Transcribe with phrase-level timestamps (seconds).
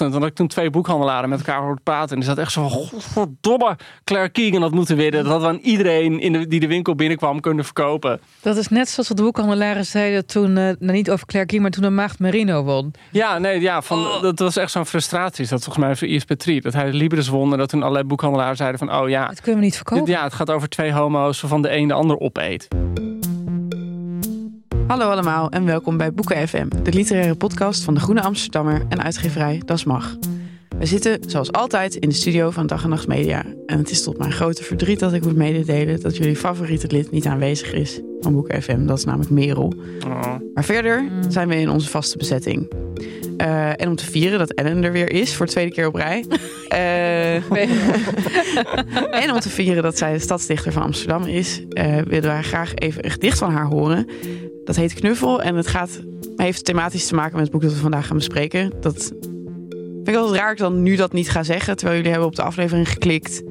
[0.00, 2.10] En toen had ik toen twee boekhandelaren met elkaar horen praten.
[2.10, 5.24] En die zat echt zo van, godverdomme, Claire Keegan had moeten winnen.
[5.24, 8.20] Dat we aan iedereen in de, die de winkel binnenkwam kunnen verkopen.
[8.40, 11.62] Dat is net zoals wat de boekhandelaren zeiden toen, uh, nou niet over Claire Keegan,
[11.70, 12.92] maar toen de Maagd Merino won.
[13.10, 14.22] Ja, nee, ja, van, Oh.
[14.22, 15.46] dat was echt zo'n frustratie.
[15.48, 16.60] Dat volgens mij voor Iris Petrie.
[16.60, 19.26] Dat hij de Libris won en dat toen allerlei boekhandelaren zeiden van, oh ja.
[19.26, 20.06] Dat kunnen we niet verkopen.
[20.06, 22.68] Ja, het gaat over twee homo's waarvan de een de ander opeet.
[24.90, 29.02] Hallo allemaal en welkom bij Boeken FM, de literaire podcast van de Groene Amsterdammer en
[29.02, 30.16] uitgeverij Das Mag.
[30.78, 33.44] We zitten zoals altijd in de studio van Dag en Nacht Media.
[33.66, 37.10] En het is tot mijn grote verdriet dat ik moet mededelen dat jullie favoriete lid
[37.10, 38.86] niet aanwezig is van Boeken FM.
[38.86, 39.72] Dat is namelijk Merel.
[40.06, 40.34] Oh.
[40.54, 42.72] Maar verder zijn we in onze vaste bezetting.
[43.36, 45.94] Eh, en om te vieren dat Ellen er weer is voor de tweede keer op
[45.94, 46.24] rij.
[46.70, 47.34] Eh,
[49.22, 52.74] en om te vieren dat zij de stadsdichter van Amsterdam is, eh, willen wij graag
[52.74, 54.06] even een gedicht van haar horen.
[54.70, 56.00] Dat heet Knuffel en het gaat,
[56.36, 58.72] heeft thematisch te maken met het boek dat we vandaag gaan bespreken.
[58.80, 59.12] Dat
[59.94, 62.28] vind ik altijd raar dat ik dan nu dat niet ga zeggen, terwijl jullie hebben
[62.28, 63.42] op de aflevering geklikt.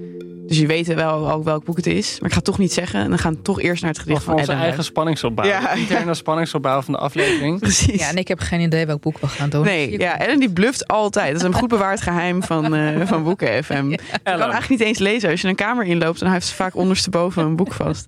[0.48, 2.12] Dus je weet wel ook welk boek het is.
[2.20, 3.02] Maar ik ga het toch niet zeggen.
[3.02, 5.46] En dan gaan we toch eerst naar het gedicht Van van onze eigen spanningsopbouw.
[5.46, 7.60] Ja, De interne spanningsopbouw van de aflevering.
[7.70, 8.00] Precies.
[8.00, 9.64] Ja, en ik heb geen idee welk boek we gaan doen.
[9.64, 11.32] Nee, ja, Ellen die bluft altijd.
[11.32, 13.90] Dat is een goed bewaard geheim van, eh, van Boeken FM.
[13.90, 15.30] Je kan eigenlijk niet eens lezen.
[15.30, 18.06] Als je een kamer inloopt, dan heeft ze vaak ondersteboven een boek vast.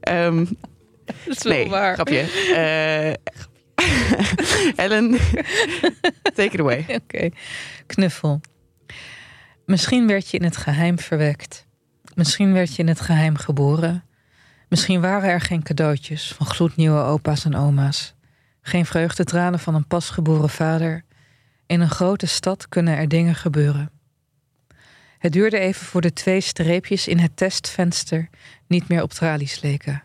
[0.00, 0.44] Ehm,
[1.04, 1.94] dat is wel nee, waar.
[1.94, 2.20] grapje.
[2.54, 3.34] Eh,
[4.84, 5.10] Ellen,
[6.34, 6.84] take it away.
[7.02, 7.28] Oké,
[7.86, 8.40] knuffel.
[9.66, 11.66] Misschien werd je in het geheim verwekt.
[12.14, 14.04] Misschien werd je in het geheim geboren.
[14.68, 18.14] Misschien waren er geen cadeautjes van gloednieuwe opa's en oma's.
[18.62, 21.04] Geen vreugdetranen van een pasgeboren vader.
[21.66, 23.90] In een grote stad kunnen er dingen gebeuren.
[25.18, 28.28] Het duurde even voor de twee streepjes in het testvenster
[28.66, 30.02] niet meer op tralies leken.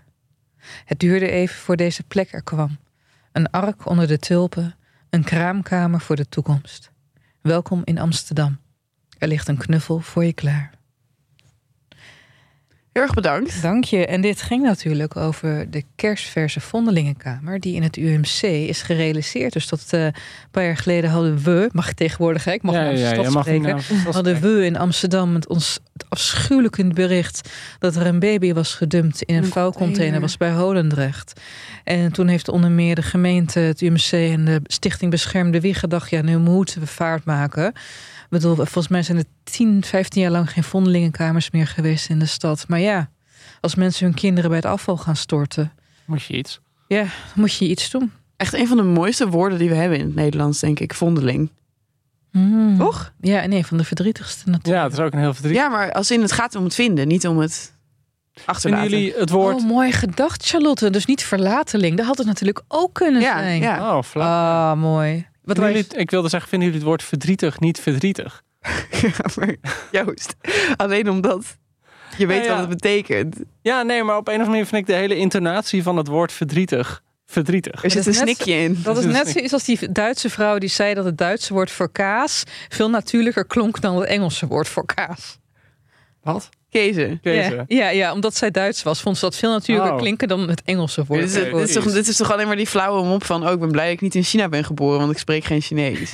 [0.86, 2.78] Het duurde even voor deze plek er kwam.
[3.32, 4.76] Een ark onder de tulpen,
[5.10, 6.92] een kraamkamer voor de toekomst.
[7.42, 8.60] Welkom in Amsterdam.
[9.18, 10.79] Er ligt een knuffel voor je klaar.
[12.94, 13.62] Heel erg bedankt.
[13.62, 14.06] Dank je.
[14.06, 17.60] En dit ging natuurlijk over de kerstverse Vondelingenkamer...
[17.60, 19.54] die in het UMC is gerealiseerd.
[19.54, 20.14] Dus dat eh, een
[20.52, 21.70] paar jaar geleden hadden we...
[21.72, 22.52] mag ik tegenwoordig, hè?
[22.52, 23.80] ik mag ja, mag niet spreken...
[24.12, 27.50] hadden we in Amsterdam het, ons het afschuwelijke bericht...
[27.80, 29.96] dat er een baby was gedumpt in een Een vouwcontainer...
[29.96, 30.22] container.
[30.22, 31.42] was bij Holendrecht.
[31.84, 34.12] En toen heeft onder meer de gemeente, het UMC...
[34.12, 36.10] en de Stichting Beschermde Wie gedacht...
[36.10, 37.74] ja, nu moeten we vaart maken...
[38.32, 42.20] Ik bedoel, volgens mij zijn er 10, 15 jaar lang geen vondelingenkamers meer geweest in
[42.20, 42.66] de stad.
[42.68, 43.10] Maar ja,
[43.62, 45.72] als mensen hun kinderen bij het afval gaan storten,
[46.06, 46.60] Moet je iets.
[46.88, 48.12] ja, dan moet je iets doen.
[48.38, 50.94] Echt een van de mooiste woorden die we hebben in het Nederlands, denk ik.
[50.94, 51.52] Vondeling.
[52.32, 52.78] Mm.
[52.78, 53.14] Toch?
[53.22, 54.76] Ja, nee, van de verdrietigste natuurlijk.
[54.76, 55.56] Ja, het is ook een heel verdriet.
[55.56, 57.74] Ja, maar als in het gaat om het vinden, niet om het
[58.34, 58.90] Vinden achterlaten.
[58.90, 59.56] jullie het woord...
[59.56, 60.90] Oh, mooi gedacht, Charlotte.
[60.90, 61.98] Dus niet verlateling.
[61.98, 63.62] Dat had het natuurlijk ook kunnen Ja, zijn.
[63.62, 63.98] ja.
[63.98, 64.72] Oh, flauw.
[64.72, 65.28] Ah, mooi.
[65.50, 68.44] Wat Vinden was jullie, ik wilde zeggen, vinden jullie het woord verdrietig niet verdrietig?
[69.02, 69.56] Ja, maar
[69.92, 70.36] Joost,
[70.76, 71.58] alleen omdat
[72.18, 72.50] je weet Nou ja.
[72.50, 73.36] wat het betekent.
[73.62, 76.08] Ja, nee, maar op een of andere manier vind ik de hele intonatie van het
[76.08, 77.84] woord verdrietig verdrietig.
[77.84, 78.80] Er zit een snikje in.
[78.84, 81.92] Dat is net zoiets als die Duitse vrouw die zei dat het Duitse woord voor
[81.92, 85.38] kaas veel natuurlijker klonk dan het Engelse woord voor kaas.
[86.22, 86.50] Wat?
[86.72, 87.20] Kezen.
[87.22, 87.56] Deze.
[87.56, 90.00] Ja, ja, ja, omdat zij Duits was, vond ze dat veel natuurlijker Oh.
[90.00, 91.22] klinken dan het Engelse woord.
[91.22, 93.48] Dit is, Oké, dit, is toch, dit is toch alleen maar die flauwe mop van...
[93.48, 95.62] oh, ik ben blij dat ik niet in China ben geboren, want ik spreek geen
[95.62, 96.12] Chinees.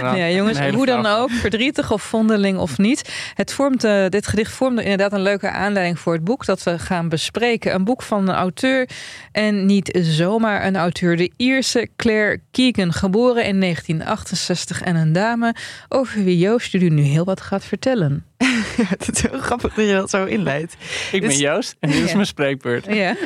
[0.00, 3.12] Nou, ja, jongens, hoe dan ook, verdrietig of vondeling of niet.
[3.34, 6.78] Het vormt, eh, dit gedicht vormde inderdaad een leuke aanleiding voor het boek dat we
[6.78, 7.74] gaan bespreken.
[7.74, 8.88] Een boek van een auteur
[9.32, 11.16] en niet zomaar een auteur.
[11.16, 15.54] De Ierse Claire Keegan, geboren in 1968 en een dame
[15.88, 18.24] over wie Joost jullie nu heel wat gaat vertellen.
[18.98, 20.72] het is heel grappig dat je dat zo inleidt.
[21.12, 22.86] Ik ben Dus- Joost en dit is mijn spreekbeurt.
[22.94, 23.14] Ja.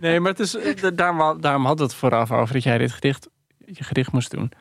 [0.00, 2.92] Nee, maar het is, eh, da- daarom, daarom had het vooraf over dat jij dit
[2.92, 3.28] gedicht,
[3.58, 4.52] je gedicht moest doen.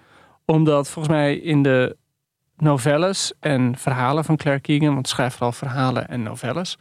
[0.46, 1.98] Omdat volgens mij in de
[2.58, 6.78] novelles en verhalen van Claire Keegan, want ze schrijft vooral verhalen en novelles.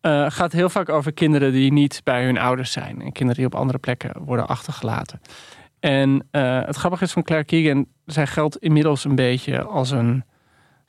[0.00, 3.00] eh, gaat heel vaak over kinderen die niet bij hun ouders zijn.
[3.02, 5.20] En kinderen die op andere plekken worden achtergelaten.
[5.80, 10.24] En eh, het grappige is van Claire Keegan, zij geldt inmiddels een beetje als een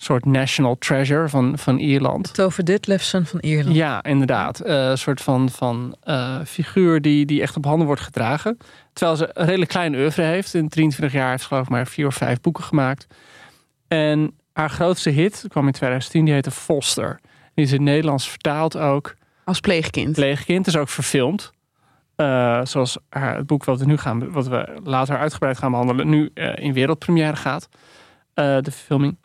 [0.01, 2.33] soort national treasure van, van Ierland.
[2.33, 3.75] Tove Ditlevsen van Ierland.
[3.75, 4.59] Ja, inderdaad.
[4.59, 8.57] Eh, een soort van, van eh, figuur die, die echt op handen wordt gedragen.
[8.93, 10.53] Terwijl ze een redelijk klein oeuvre heeft.
[10.53, 13.07] In 23 jaar heeft ze geloof ik maar vier of vijf boeken gemaakt.
[13.87, 17.19] En haar grootste hit kwam in 2010, die heette Foster.
[17.53, 19.15] Die is in het Nederlands vertaald ook.
[19.43, 20.15] Als pleegkind.
[20.15, 21.51] Pleegkind is ook verfilmd.
[22.15, 26.09] Eh, zoals haar, het boek wat we nu gaan, wat we later uitgebreid gaan behandelen,
[26.09, 27.69] nu in wereldpremière gaat.
[28.33, 29.17] De verfilming.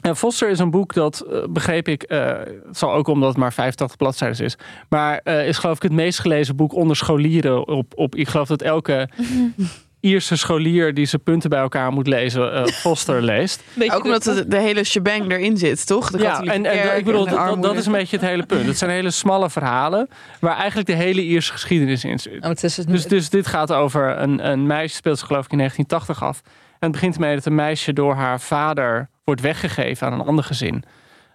[0.00, 2.26] En Foster is een boek dat, eh, begreep ik, eh,
[2.66, 4.56] het zal ook omdat het maar 85 bladzijden is,
[4.88, 7.68] maar eh, is geloof ik het meest gelezen boek onder scholieren.
[7.68, 9.08] Op, op, ik geloof dat elke
[10.00, 13.62] Ierse scholier die zijn punten bij elkaar moet lezen, eh, Foster leest.
[13.94, 16.10] Ook omdat de, de hele shebang erin zit, toch?
[16.10, 16.64] De Ja, en,
[16.98, 18.66] ik bedoel, dat, dat is een beetje het hele punt.
[18.66, 20.08] Het zijn hele smalle verhalen
[20.40, 22.44] waar eigenlijk de hele Ierse geschiedenis in zit.
[22.44, 26.28] Het- Dus, dus dit gaat over een, een meisje, speelt zich geloof ik in 1980
[26.28, 26.40] af.
[26.70, 30.44] En het begint ermee dat een meisje door haar vader wordt weggegeven aan een ander
[30.44, 30.82] gezin.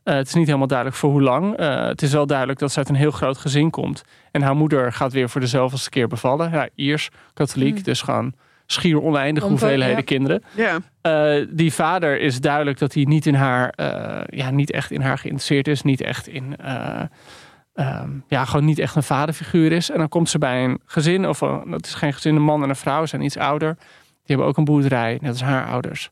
[0.03, 1.55] Eh, het is niet helemaal duidelijk voor hoe lang.
[1.55, 4.03] Eh, het is wel duidelijk dat ze uit een heel groot gezin komt.
[4.31, 6.51] En haar moeder gaat weer voor de zoveelste keer bevallen.
[6.51, 8.33] Ja, Iers, katholiek, dus gewoon
[8.65, 10.01] schier oneindig Om- hoeveelheden ja.
[10.01, 10.43] kinderen.
[10.55, 10.77] Ja.
[11.01, 15.01] Eh, die vader is duidelijk dat hij niet in haar, eh, ja, niet echt in
[15.01, 17.01] haar geïnteresseerd is, niet echt in, eh,
[17.73, 19.91] ehm, ja, gewoon niet echt een vaderfiguur is.
[19.91, 22.63] En dan komt ze bij een gezin, of een, dat is geen gezin, een man
[22.63, 23.75] en een vrouw, zijn iets ouder.
[24.25, 26.09] Die hebben ook een boerderij, net als haar ouders.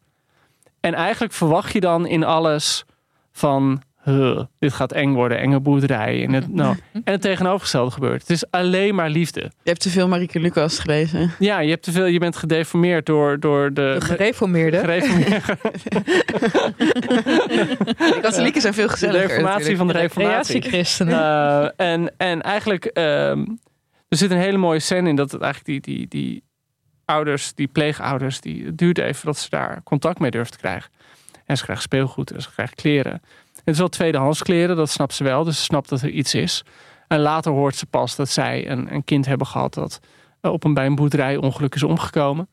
[0.84, 2.86] En eigenlijk verwacht je dan in alles
[3.32, 6.24] van, huh, dit gaat eng worden, enge boerderij.
[6.24, 8.22] En het, nou, en het tegenovergestelde gebeurt.
[8.22, 9.40] Het is alleen maar liefde.
[9.42, 11.32] Je hebt te veel Marieke Lucas gelezen.
[11.40, 14.78] Ja, je, hebt te veel, je bent gedeformeerd door, door de, de gereformeerde.
[14.78, 15.42] gereformeerde
[18.14, 19.28] De katholieken zijn veel de gezelliger.
[19.28, 20.60] reformatie van de reformatie.
[20.60, 21.20] Creatiechristenen.
[21.20, 23.46] Eh, en, en eigenlijk, ehm,
[24.08, 26.44] er zit een hele mooie scène in dat het eigenlijk die, die, die
[27.06, 30.92] ouders, die pleegouders, die, het duurt even dat ze daar contact mee durven te krijgen.
[31.46, 33.22] En ze krijgen speelgoed en ze krijgen kleren.
[33.56, 35.44] Het is wel tweedehands kleren, dat snapt ze wel.
[35.44, 36.64] Dus ze snapt dat er iets is.
[37.08, 40.00] En later hoort ze pas dat zij een, een kind hebben gehad dat
[40.42, 42.48] eh, op een, bij een boerderij ongeluk is omgekomen.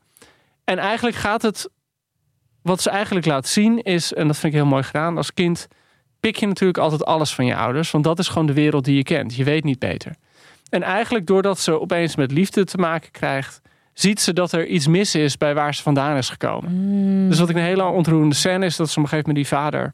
[0.63, 1.69] En eigenlijk gaat het,
[2.61, 5.67] wat ze eigenlijk laat zien is, en dat vind ik heel mooi gedaan, als kind
[6.19, 7.91] pik je natuurlijk altijd alles van je ouders.
[7.91, 9.35] Want dat is gewoon de wereld die je kent.
[9.35, 10.15] Je weet niet beter.
[10.69, 13.61] En eigenlijk doordat ze opeens met liefde te maken krijgt,
[13.93, 17.29] ziet ze dat er iets mis is bij waar ze vandaan is gekomen.
[17.29, 19.57] Dus wat ik een hele ontroerende scène is dat ze op een gegeven moment die
[19.57, 19.93] vader,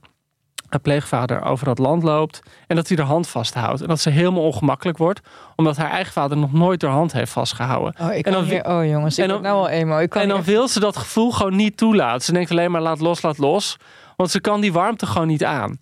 [0.70, 2.40] haar pleegvader, over dat land loopt.
[2.68, 3.82] En dat hij de hand vasthoudt.
[3.82, 5.20] En dat ze helemaal ongemakkelijk wordt,
[5.56, 7.94] omdat haar eigen vader nog nooit haar hand heeft vastgehouden.
[8.02, 9.98] Oh, ik en kan dan- hier, oh jongens, ik en dan- nou al emo.
[9.98, 12.22] Ik kan En dan wil ze dat gevoel gewoon niet toelaten.
[12.22, 13.78] Ze denkt alleen maar laat los, laat los.
[14.16, 15.78] Want ze kan die warmte gewoon niet aan.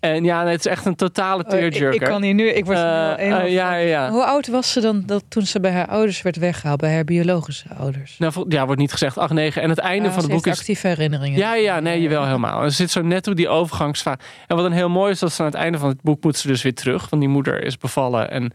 [0.00, 2.00] En ja, het is echt een totale Oh, ik, tearjerker.
[2.02, 3.50] ik kan hier nu, ik word Eh, eh, van.
[3.50, 4.10] ja, ja.
[4.10, 7.04] Hoe oud was ze dan dat toen ze bij haar ouders werd weggehaald, bij haar
[7.04, 8.18] biologische ouders?
[8.18, 9.62] Nou, ja, wordt niet gezegd 8, 9.
[9.62, 10.58] En het einde Ah, van het boek is...
[10.58, 11.38] actieve herinneringen.
[11.38, 12.62] Ja, ja, nee, jawel, helemaal.
[12.62, 14.18] Er zit zo net op die overgangsfase.
[14.46, 16.36] En wat een heel mooi is, dat ze aan het einde van het boek moet
[16.36, 17.08] ze dus weer terug.
[17.08, 18.30] Want die moeder is bevallen.
[18.30, 18.52] En nou,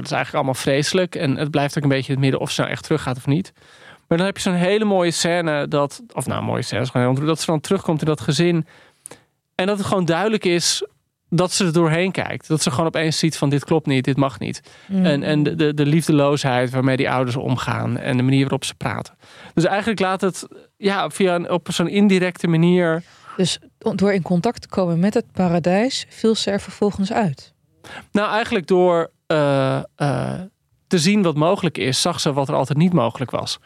[0.00, 1.14] dat is eigenlijk allemaal vreselijk.
[1.14, 3.16] En het blijft ook een beetje in het midden of ze nou echt terug gaat
[3.16, 3.52] of niet.
[4.08, 6.02] Maar dan heb je zo'n hele mooie scène dat...
[6.12, 8.66] Of nou, mooie scène, is gewoon heel dat ze dan terugkomt in dat gezin.
[9.60, 10.86] En dat het gewoon duidelijk is
[11.30, 12.48] dat ze er doorheen kijkt.
[12.48, 14.60] Dat ze gewoon opeens ziet van dit klopt niet, dit mag niet.
[14.86, 15.04] Mm.
[15.04, 17.98] En, en de, de, de liefdeloosheid waarmee die ouders omgaan.
[17.98, 19.14] En de manier waarop ze praten.
[19.54, 20.46] Dus eigenlijk laat het
[20.76, 23.02] ja, via een, op zo'n indirecte manier...
[23.36, 27.52] Dus door in contact te komen met het paradijs, viel ze er vervolgens uit.
[28.12, 30.40] Nou, eigenlijk door eh, eh,
[30.86, 33.58] te zien wat mogelijk is, zag ze wat er altijd niet mogelijk was.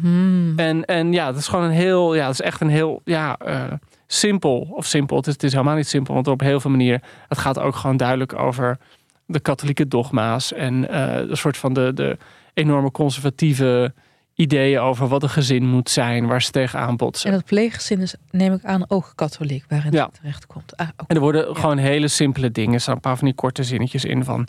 [0.00, 0.58] Hmm.
[0.58, 3.36] En, en ja, dat is gewoon een heel, ja, dat is echt een heel, ja,
[3.36, 3.72] eh,
[4.14, 4.68] simpel.
[4.70, 7.02] Of simpel, het is, het is helemaal niet simpel, want op heel veel manieren.
[7.28, 8.78] Het gaat ook gewoon duidelijk over
[9.26, 12.16] de katholieke dogma's en eh een soort van de, de
[12.54, 13.92] enorme conservatieve
[14.34, 17.30] ideeën over wat een gezin moet zijn, waar ze tegenaan botsen.
[17.30, 20.04] En dat pleeggezin is, neem ik aan, ook katholiek, waarin Ja.
[20.04, 20.76] het terecht komt.
[20.76, 20.88] Ah.
[21.06, 21.54] En er worden Ja.
[21.54, 22.74] gewoon hele simpele dingen.
[22.74, 24.46] Er staan een paar van die korte zinnetjes in van...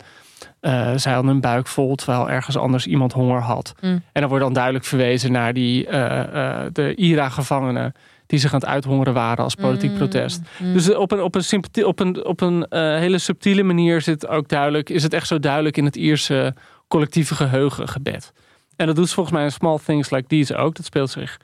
[0.60, 3.74] eh zij hadden een buik vol terwijl ergens anders iemand honger had.
[3.80, 3.90] Mm.
[3.90, 7.92] En dan wordt dan duidelijk verwezen naar die, eh, de IRA-gevangenen...
[8.26, 10.40] die zich aan het uithongeren waren als politiek Mm, protest.
[10.58, 10.72] mm.
[10.72, 14.26] Dus op een, op een, sympathie- op een, op een eh, hele subtiele manier zit
[14.26, 16.54] ook duidelijk, is het echt zo duidelijk in het Ierse
[16.88, 18.32] collectieve geheugen gebed.
[18.76, 20.74] En dat doet ze volgens mij in Small Things Like These ook.
[20.76, 21.36] Dat speelt zich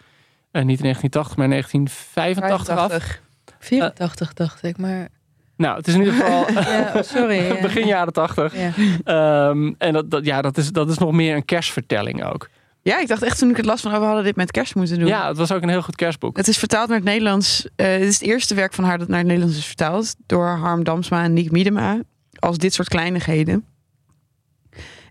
[0.51, 2.91] eh, niet in 1980, maar in 1985 af.
[2.91, 3.21] 85.
[3.59, 5.09] 84 dacht ik, maar...
[5.57, 7.37] Nou, het is in ieder geval Ja, sorry.
[7.47, 7.61] ja.
[7.61, 8.55] begin jaren 80.
[8.57, 8.71] Ja.
[9.05, 12.49] Ehm, en dat, dat, ja, dat, is, dat is nog meer een kerstvertelling ook.
[12.83, 14.75] Ja, ik dacht echt toen ik het las van, oh, we hadden dit met kerst
[14.75, 15.09] moeten doen.
[15.09, 16.37] Ja, het was ook een heel goed kerstboek.
[16.37, 17.67] Het is vertaald naar het Nederlands.
[17.77, 20.15] Eh het is het eerste werk van haar dat naar het Nederlands is vertaald.
[20.27, 22.01] Door Harm Damsma en Niek Miedema.
[22.39, 23.65] Als dit soort kleinigheden.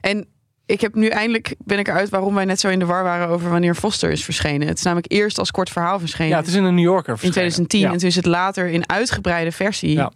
[0.02, 0.28] En
[0.66, 3.28] ik heb nu eindelijk, ben ik eruit waarom wij net zo in de war waren
[3.28, 4.68] over wanneer Foster is verschenen.
[4.68, 6.32] Het is namelijk eerst als kort verhaal verschenen.
[6.32, 7.34] Ja, het is in een New Yorker in verschenen.
[7.34, 7.80] 2010.
[7.80, 7.92] Ja.
[7.92, 9.94] En toen is het later in uitgebreide versie.
[9.94, 10.12] Ja.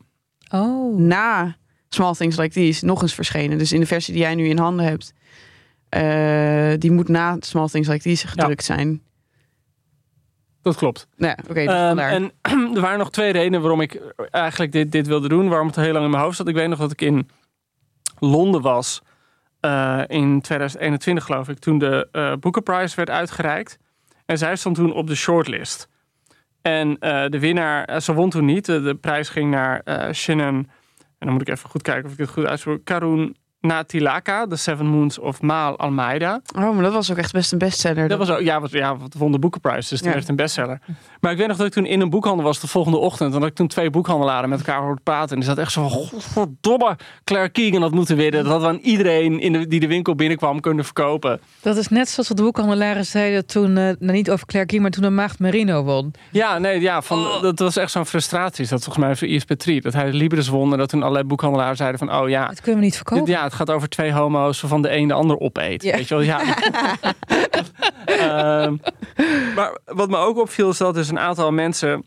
[0.49, 0.97] Oh.
[0.97, 1.55] Na
[1.89, 3.57] Small Things Like These nog eens verschenen.
[3.57, 5.13] Dus in de versie die jij nu in handen hebt.
[5.95, 9.01] Eh, die moet na Small Things Like These gedrukt zijn.
[10.61, 11.07] Dat klopt.
[11.17, 11.53] Ja, oké.
[11.53, 12.31] dus Ehm, en
[12.75, 15.49] er waren nog twee redenen waarom ik eigenlijk dit, dit wilde doen.
[15.49, 16.47] Waarom het heel lang in mijn hoofd zat.
[16.47, 17.29] Ik weet nog dat ik in
[18.19, 19.01] Londen was.
[19.59, 21.59] eh, in 2021 geloof ik.
[21.59, 23.77] Toen de eh Booker Prize werd uitgereikt.
[24.25, 25.87] En zij stond toen op de shortlist.
[26.61, 26.93] En
[27.29, 28.65] de winnaar, ze won toen niet.
[28.65, 29.83] De, de prijs ging naar
[30.13, 30.55] Shannon.
[31.17, 32.83] En dan moet ik even goed kijken of ik het goed uitspreek.
[32.85, 36.41] Karun Natilaka, The Seven Moons of Maal Almeida.
[36.57, 38.07] Oh, maar dat was ook echt best een bestseller.
[38.07, 40.13] Dat was ook, ja, wat, ja, wat won de boekenprijs, dus toen Ja.
[40.13, 40.79] werd het een bestseller.
[41.19, 43.33] Maar ik weet nog dat ik toen in een boekhandel was de volgende ochtend.
[43.33, 45.29] En dat ik toen twee boekhandelaren met elkaar hoorde praten.
[45.29, 48.43] En die zat echt zo van, godverdomme, Claire Keegan had moeten winnen.
[48.43, 51.39] Dat hadden we aan iedereen in de, die de winkel binnenkwam kunnen verkopen.
[51.61, 54.81] Dat is net zoals wat de boekhandelaren zeiden toen, eh, nou niet over Claire King,
[54.81, 56.13] maar toen de Maagd Merino won.
[56.31, 57.41] Ja, nee, ja, van, Oh.
[57.41, 58.67] dat was echt zo'n frustratie.
[58.67, 59.81] Dat volgens mij voor ISP 3.
[59.81, 62.47] Dat hij de Libris won en dat toen allerlei boekhandelaren zeiden van, oh ja...
[62.47, 63.25] Dat kunnen we niet verkopen.
[63.31, 65.83] Ja, het gaat over twee homo's waarvan de een de ander opeet.
[65.83, 65.95] Ja.
[65.95, 66.41] Weet je wel, ja.
[68.05, 68.75] Ehm,
[69.55, 72.05] maar wat me ook opviel is dat dus een aantal mensen,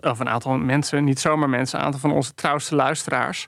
[0.00, 3.46] of een aantal mensen, niet zomaar mensen, een aantal van onze trouwste luisteraars,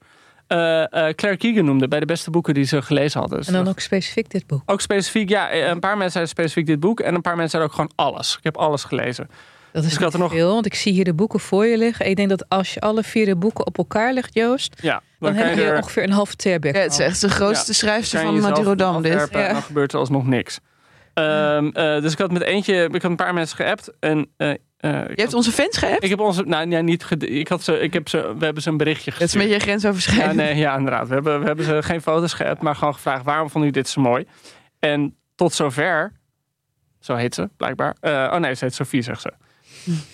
[0.49, 3.41] Claire Keegan noemde bij de beste boeken die ze gelezen hadden.
[3.41, 4.63] En dan ook specifiek dit boek.
[4.67, 7.71] ook specifiek, ja, een paar mensen zeiden specifiek dit boek en een paar mensen zeiden
[7.71, 8.37] ook gewoon alles.
[8.37, 9.29] Ik heb alles gelezen.
[9.73, 11.41] Dat is Dus ik had niet er nog- veel, want ik zie hier de boeken
[11.41, 12.07] voor je liggen.
[12.07, 15.35] Ik denk dat als je alle vier de boeken op elkaar legt, Joost, Ja, dan,
[15.35, 16.75] heb je je er ongeveer een halve terbeck.
[16.75, 17.77] Ja, het is echt de grootste Ja.
[17.79, 19.03] schrijfster je van Madurodam.
[19.03, 19.29] Dit.
[19.33, 19.53] Ja.
[19.53, 20.59] dan gebeurt er alsnog niks.
[21.15, 24.51] Ehm, eh, dus ik had met eentje, ik had een paar mensen geappt en eh,
[24.51, 26.05] eh, Je hebt had- onze fans geappt?
[26.05, 28.69] Ik heb onze, nou ja, niet, ik had ze, ik heb ze, we hebben ze
[28.69, 29.45] een berichtje Dat is gestuurd.
[29.45, 30.37] een beetje ja, grensoverschrijdend.
[30.37, 31.09] nee, ja, inderdaad.
[31.09, 33.93] We hebben, we hebben ze geen foto's geappt, maar gewoon gevraagd waarom vonden jullie dit
[33.93, 34.27] zo mooi?
[34.79, 36.13] En tot zover,
[37.01, 37.97] zo heet ze blijkbaar.
[38.01, 39.33] Eh, oh nee, ze heet Sophie, zegt ze.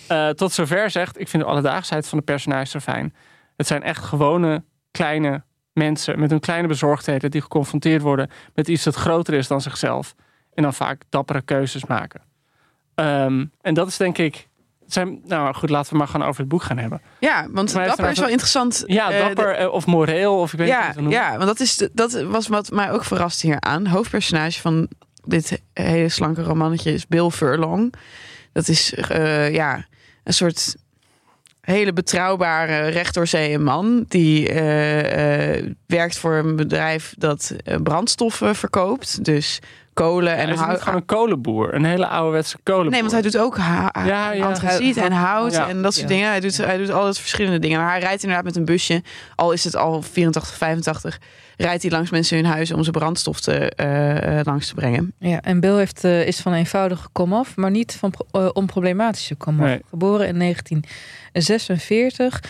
[0.06, 3.14] Eh, tot zover zegt, ik vind de alledaagsheid van de personages zo fijn.
[3.56, 8.84] Het zijn echt gewone, kleine mensen met hun kleine bezorgdheden die geconfronteerd worden met iets
[8.84, 10.14] dat groter is dan zichzelf.
[10.54, 12.20] En dan vaak dappere keuzes maken.
[12.94, 14.48] Ehm, en dat is denk ik.
[14.86, 17.00] Zijn, nou goed, laten we maar gewoon over het boek gaan hebben.
[17.18, 18.82] Ja, want dapper er is wel interessant.
[18.86, 21.88] Ja, Eh, dapper eh, of moreel, of ik weet niet hoe Ja, want dat, is
[21.92, 23.86] dat was wat mij ook verrast hier aan.
[23.86, 24.88] Hoofdpersonage van
[25.24, 27.94] dit hele slanke romannetje is Bill Furlong.
[28.52, 29.86] Dat is eh, ja,
[30.24, 30.76] een soort
[31.60, 33.16] hele betrouwbare recht
[33.58, 34.04] man.
[34.08, 39.24] Die eh, eh, werkt voor een bedrijf dat brandstoffen verkoopt.
[39.24, 39.58] Dus
[40.04, 40.70] kolen En en hij is hout.
[40.72, 42.90] niet gewoon een kolenboer, een hele ouderwetse kolenboer.
[42.92, 44.46] Nee, want hij doet ook ha- Ja, ja.
[44.46, 45.68] antraciet en hout Ja.
[45.68, 46.14] en dat soort Ja.
[46.14, 46.28] dingen.
[46.30, 47.80] Hij doet, hij doet altijd verschillende dingen.
[47.80, 49.02] Maar hij rijdt inderdaad met een busje,
[49.34, 51.18] al is het al 84, 85,
[51.56, 55.12] rijdt hij langs mensen hun huizen om ze brandstof te, eh, eh, langs te brengen.
[55.18, 59.66] Ja, en Bill heeft, eh, is van eenvoudige komaf, maar niet van pro- onproblematische komaf.
[59.66, 59.80] Nee.
[59.90, 62.40] Geboren in 1946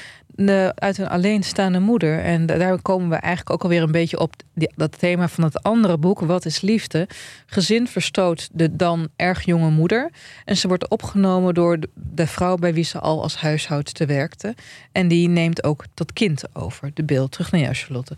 [0.46, 2.20] de, uit een alleenstaande moeder.
[2.20, 5.62] En da- daar komen we eigenlijk ook alweer een beetje op dat thema van het
[5.62, 7.08] andere boek, Wat is liefde?
[7.46, 10.10] Gezin verstoot de dan erg jonge moeder.
[10.44, 14.54] En ze wordt opgenomen door de, vrouw bij wie ze al als huishoudster werkte.
[14.92, 17.28] En die neemt ook dat kind over, de Bill.
[17.28, 18.16] Terug naar jou, Charlotte.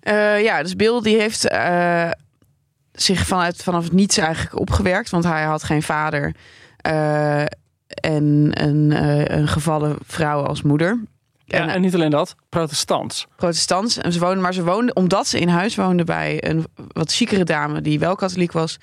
[0.00, 2.10] Eh, ja, dus Bill die heeft eh,
[2.92, 5.10] zich vanuit, vanaf het niets eigenlijk opgewerkt.
[5.10, 6.34] Want hij had geen vader
[6.76, 7.44] eh,
[7.86, 11.00] en een, eh, een gevallen vrouw als moeder.
[11.50, 13.26] Ja, en niet alleen dat, protestants.
[13.36, 13.98] protestants.
[13.98, 17.44] En ze woonden, maar ze woonden, omdat ze in huis woonden bij een wat chicere
[17.44, 18.78] dame die wel katholiek was,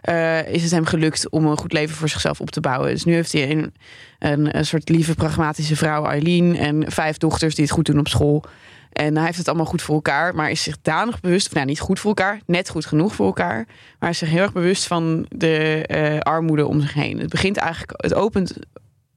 [0.00, 2.90] eh, is het hem gelukt om een goed leven voor zichzelf op te bouwen.
[2.90, 3.74] Dus nu heeft hij een,
[4.18, 8.08] een, een soort lieve, pragmatische vrouw, Eileen, en vijf dochters die het goed doen op
[8.08, 8.44] school.
[8.92, 11.66] En hij heeft het allemaal goed voor elkaar, maar is zich danig bewust, of nou
[11.66, 13.66] niet goed voor elkaar, net goed genoeg voor elkaar,
[13.98, 17.18] maar is zich heel erg bewust van de eh, armoede om zich heen.
[17.18, 18.52] Het begint eigenlijk, het opent,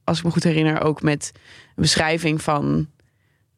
[0.04, 1.32] als ik me goed herinner, ook met
[1.76, 2.90] beschrijving van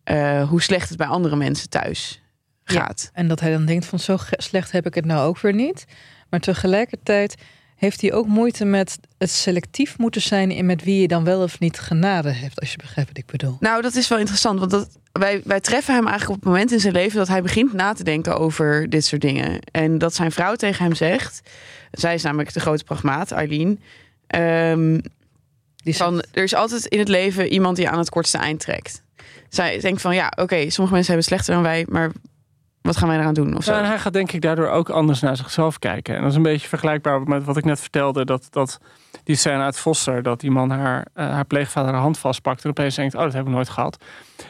[0.04, 2.22] eh, hoe slecht het bij andere mensen thuis
[2.64, 3.10] gaat.
[3.14, 5.86] En dat hij dan denkt van zo slecht heb ik het nou ook weer niet.
[6.30, 7.36] Maar tegelijkertijd
[7.76, 11.42] heeft hij ook moeite met het selectief moeten zijn in met wie je dan wel
[11.44, 13.58] of niet genade hebt, als je begrijpt wat ik bedoel.
[13.60, 16.72] Nou, dat is wel interessant, want dat, wij, wij treffen hem eigenlijk op het moment
[16.72, 19.60] in zijn leven dat hij begint na te denken over dit soort dingen.
[19.72, 21.50] En dat zijn vrouw tegen hem zegt,
[21.92, 23.80] zij is namelijk de grote pragmaat, Eileen.
[24.28, 25.00] ehm,
[25.96, 29.04] Van, er is altijd in het leven iemand die aan het kortste eind trekt.
[29.50, 32.12] Zij denkt van ja, oké, sommige mensen hebben slechter dan wij, maar
[32.82, 33.58] Wat gaan wij eraan doen?
[33.58, 33.72] Of zo?
[33.72, 36.16] Ja, en hij gaat denk ik daardoor ook anders naar zichzelf kijken.
[36.16, 38.26] En dat is een beetje vergelijkbaar met wat ik net vertelde.
[38.26, 38.80] Dat, dat
[39.24, 42.64] die scène uit Foster, dat die man haar, eh, haar pleegvader haar hand vastpakt.
[42.64, 44.04] En opeens denkt, oh, dat heb ik nooit gehad.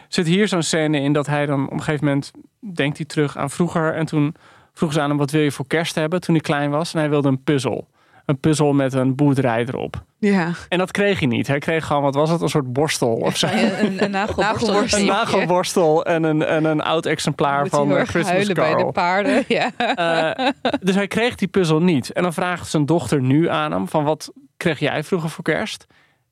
[0.08, 2.32] Zit hier zo'n scène in dat hij dan op een gegeven moment
[2.74, 3.94] denkt hij terug aan vroeger.
[3.94, 4.36] En toen
[4.74, 6.94] vroeg ze aan hem, wat wil je voor kerst hebben toen hij klein was?
[6.94, 7.88] En hij wilde een puzzel.
[8.28, 10.04] Een puzzel met een boerderij erop.
[10.20, 10.52] ja.
[10.70, 11.48] En dat kreeg hij niet.
[11.48, 13.48] Hij kreeg gewoon, wat was het, een soort borstel of zo.
[13.48, 15.00] Een, een, een nagelborstel.
[15.00, 18.92] Een nagelborstel en een, en een oud exemplaar van heel erg Christmas huilen bij de
[18.92, 19.44] paarden.
[19.58, 19.72] Ja.
[19.78, 20.48] Eh,
[20.82, 22.12] dus hij kreeg die puzzel niet.
[22.12, 25.86] En dan vraagt zijn dochter nu aan hem: van wat kreeg jij vroeger voor kerst?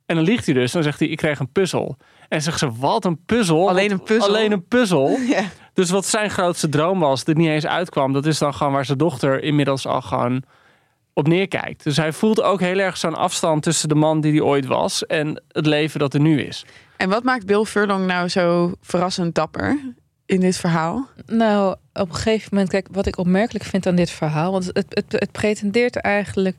[0.05, 0.71] En dan liegt hij dus.
[0.71, 1.97] Dan zegt hij: ik kreeg een puzzel.
[2.29, 3.69] En zegt ze: wat een puzzel?
[3.69, 4.27] Alleen een puzzel?
[4.27, 5.17] Alleen een puzzel.
[5.29, 5.43] Ja.
[5.73, 8.85] Dus wat zijn grootste droom was, dat niet eens uitkwam, dat is dan gewoon waar
[8.85, 10.43] zijn dochter inmiddels al gewoon
[11.15, 11.83] op neerkijkt.
[11.83, 15.05] Dus hij voelt ook heel erg zo'n afstand tussen de man die hij ooit was
[15.05, 16.65] en het leven dat er nu is.
[16.97, 19.79] En wat maakt Bill Furlong nou zo verrassend dapper
[20.25, 21.07] in dit verhaal?
[21.25, 24.85] Nou, op een gegeven moment, kijk, wat ik opmerkelijk vind aan dit verhaal, want het,
[24.89, 26.55] het, het pretendeert eigenlijk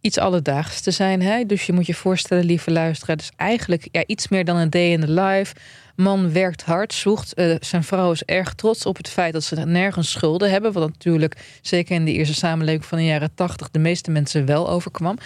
[0.00, 1.22] iets alledaags te zijn.
[1.22, 1.44] Hè?
[1.44, 4.90] Dus je moet je voorstellen, lieve luisteraar, dus eigenlijk ja, iets meer dan een day
[4.90, 5.54] in the life.
[5.96, 7.34] Man werkt hard, zoekt.
[7.34, 10.72] eh, zijn vrouw is erg trots op het feit dat ze nergens schulden hebben.
[10.72, 14.70] Wat natuurlijk, zeker in de eerste samenleving van de jaren tachtig, de meeste mensen wel
[14.70, 15.18] overkwam.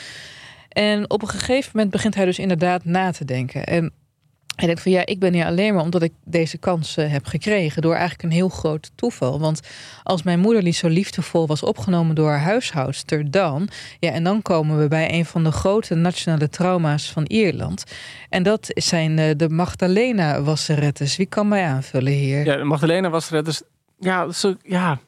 [0.68, 3.66] En op een gegeven moment begint hij dus inderdaad na te denken.
[3.66, 3.92] En
[4.56, 7.26] hij denkt van ja, ik ben hier alleen maar omdat ik deze kans eh, heb
[7.26, 7.82] gekregen.
[7.82, 9.40] Door eigenlijk een heel groot toeval.
[9.40, 9.60] Want
[10.02, 13.68] als mijn moeder niet zo liefdevol was opgenomen door haar huishoudster dan.
[13.98, 17.84] Ja, en dan komen we bij een van de grote nationale trauma's van Ierland.
[18.28, 21.16] En dat zijn eh, de Magdalena-wasserettes.
[21.16, 22.44] Wie kan mij aanvullen hier?
[22.44, 23.44] Ja, Magdalena was er.
[23.44, 23.62] Dus
[23.98, 24.98] ja, zo, ja,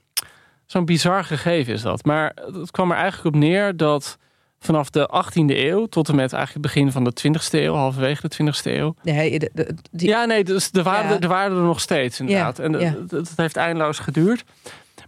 [0.67, 2.05] zo'n bizar gegeven is dat.
[2.05, 4.19] Maar het kwam er eigenlijk op neer dat
[4.59, 8.29] vanaf de 18e eeuw tot en met eigenlijk het begin van de 20e eeuw, halverwege
[8.29, 8.95] de 20e eeuw.
[9.03, 11.15] Nee, de- de- die- Ja, nee, dus er waren, Ja.
[11.17, 12.57] er, er waren er nog steeds inderdaad.
[12.57, 12.95] Ja, en ja.
[13.09, 14.45] het heeft eindeloos geduurd.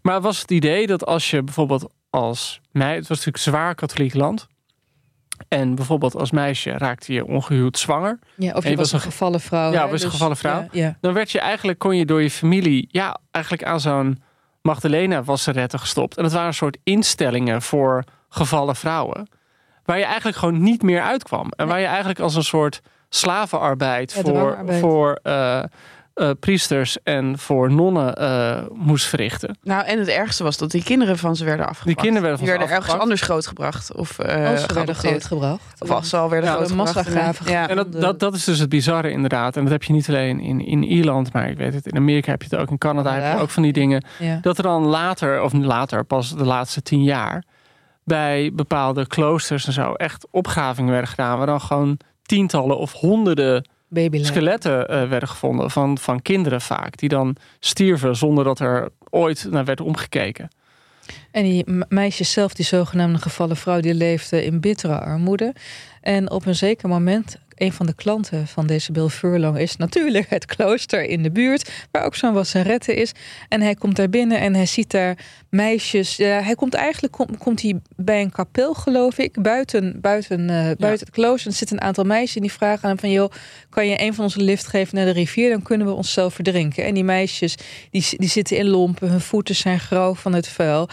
[0.03, 4.15] Maar was het idee dat als je bijvoorbeeld als mij, het was natuurlijk zwaar katholiek
[4.15, 4.47] land.
[5.49, 8.19] En bijvoorbeeld als meisje raakte je ongehuwd zwanger.
[8.37, 9.73] ja, of je je was een gevallen vrouw.
[9.73, 10.67] Ja, hè, was een dus- gevallen vrouw.
[11.01, 14.23] Dan werd je eigenlijk, kon je door je familie, ja, eigenlijk aan zo'n
[14.63, 16.17] Magdalena wasseretten gestopt.
[16.17, 19.29] En dat waren een soort instellingen voor gevallen vrouwen.
[19.89, 21.53] Waar je eigenlijk gewoon niet meer uitkwam.
[21.57, 25.59] En waar je eigenlijk als een soort slavenarbeid Ja, voor, voor eh,
[26.15, 29.59] eh, priesters en voor nonnen eh, moest verrichten.
[29.63, 31.87] Nou, en het ergste was dat die kinderen van ze werden afgepakt.
[31.87, 33.95] Die kinderen werden van Die werden ergens anders grootgebracht.
[33.95, 35.83] Of, eh Als ze werden grootgebracht.
[35.83, 36.95] Of als ze al werden Ja, grootgebracht.
[36.95, 37.51] massagraven.
[37.51, 37.69] Ja.
[37.69, 39.57] En dat, dat, dat is dus het bizarre inderdaad.
[39.57, 42.31] En dat heb je niet alleen in, in Ierland, maar ik weet het, in Amerika
[42.31, 42.71] heb je het ook.
[42.71, 44.05] In Canada heb je ook van die dingen.
[44.19, 44.39] Ja.
[44.43, 47.45] Dat er dan later, of later, pas de laatste tien jaar,
[48.09, 51.39] bij bepaalde kloosters en zo echt opgravingen werden gedaan.
[51.39, 53.69] Waar dan gewoon tientallen of honderden
[54.13, 56.97] skeletten eh, werden gevonden van, van kinderen vaak.
[56.97, 60.49] Die dan stierven zonder dat er ooit naar werd omgekeken.
[61.31, 65.55] En die me- meisjes zelf, die zogenaamde gevallen vrouw, die leefde in bittere armoede.
[66.01, 70.31] En op een zeker moment, een van de klanten van deze Bill Furlong is natuurlijk
[70.31, 73.13] het klooster in de buurt, waar ook zo'n wasserette is.
[73.49, 75.19] En hij komt daar binnen en hij ziet daar
[75.51, 76.17] meisjes.
[76.17, 80.65] Ja, hij komt eigenlijk kom- komt hij bij een kapel, geloof ik, buiten, buiten, eh,
[80.79, 81.47] buiten het klooster.
[81.47, 83.31] En er zitten een aantal meisjes en die vragen aan hem van, joh,
[83.71, 85.51] kan je een van ons een lift geven naar de rivier?
[85.51, 86.85] Dan kunnen we onszelf verdrinken.
[86.85, 87.55] En die meisjes,
[87.91, 90.89] die, die zitten in lompen, hun voeten zijn grauw van het vuil.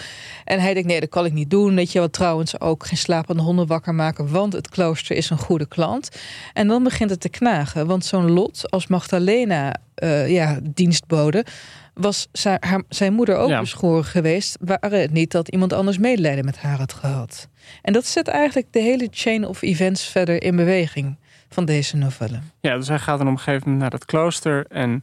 [0.45, 1.75] En hij denkt, nee, dat kan ik niet doen.
[1.75, 5.37] Weet je wat, trouwens ook geen slapende honden wakker maken, want het klooster is een
[5.37, 6.09] goede klant.
[6.55, 11.45] En dan begint het te knagen, want zo'n lot als Magdalena, eh, ja, dienstbode,
[11.93, 13.59] was zijn, haar, zijn moeder ook Ja.
[13.59, 17.47] beschoren geweest, waren het niet dat iemand anders medelijden met haar had gehad.
[17.81, 21.17] En dat zet eigenlijk de hele chain of events verder in beweging
[21.49, 22.39] van deze novelle.
[22.61, 25.01] Ja, dus hij gaat dan op een gegeven moment naar dat klooster en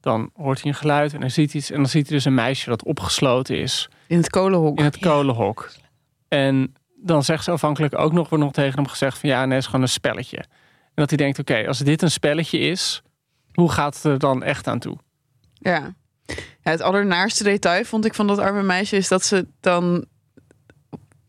[0.00, 1.70] dan hoort hij een geluid en hij ziet iets.
[1.70, 4.78] En dan ziet hij dus een meisje dat opgesloten is In het kolenhok.
[4.78, 5.70] in het kolenhok.
[6.28, 9.50] En dan zegt ze afhankelijk ook nog, wordt nog tegen hem gezegd van ja, nee,
[9.54, 10.44] het is gewoon een spelletje.
[11.00, 13.02] Dat hij denkt, oké, als dit een spelletje is,
[13.52, 14.96] hoe gaat het er dan echt aan toe?
[15.52, 15.94] Ja.
[16.60, 20.04] Het allernaarste detail vond ik van dat arme meisje is dat ze dan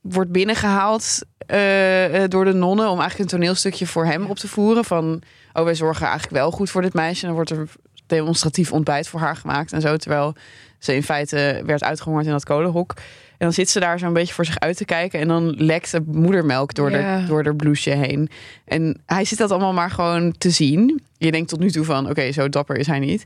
[0.01, 4.47] wordt binnengehaald eh, eh, door de nonnen om eigenlijk een toneelstukje voor hem op te
[4.47, 4.85] voeren.
[4.85, 5.21] Van,
[5.53, 7.21] oh, wij zorgen eigenlijk wel goed voor dit meisje.
[7.21, 7.69] En dan wordt er
[8.05, 9.97] demonstratief ontbijt voor haar gemaakt en zo.
[9.97, 10.35] Terwijl
[10.79, 12.93] ze in feite werd uitgehoord in dat kolenhok.
[13.41, 15.19] En dan zit ze daar zo'n beetje voor zich uit te kijken.
[15.19, 17.19] En dan lekt de moedermelk door, Ja.
[17.19, 18.29] de, door haar blouseje heen.
[18.65, 21.03] En hij zit dat allemaal maar gewoon te zien.
[21.17, 23.25] Je denkt tot nu toe van, oké, zo dapper is hij niet.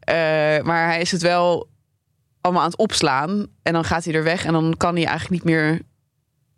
[0.00, 0.14] Eh,
[0.62, 1.68] maar hij is het wel
[2.40, 3.46] allemaal aan het opslaan.
[3.62, 4.44] En dan gaat hij er weg.
[4.44, 5.80] En dan kan hij eigenlijk niet meer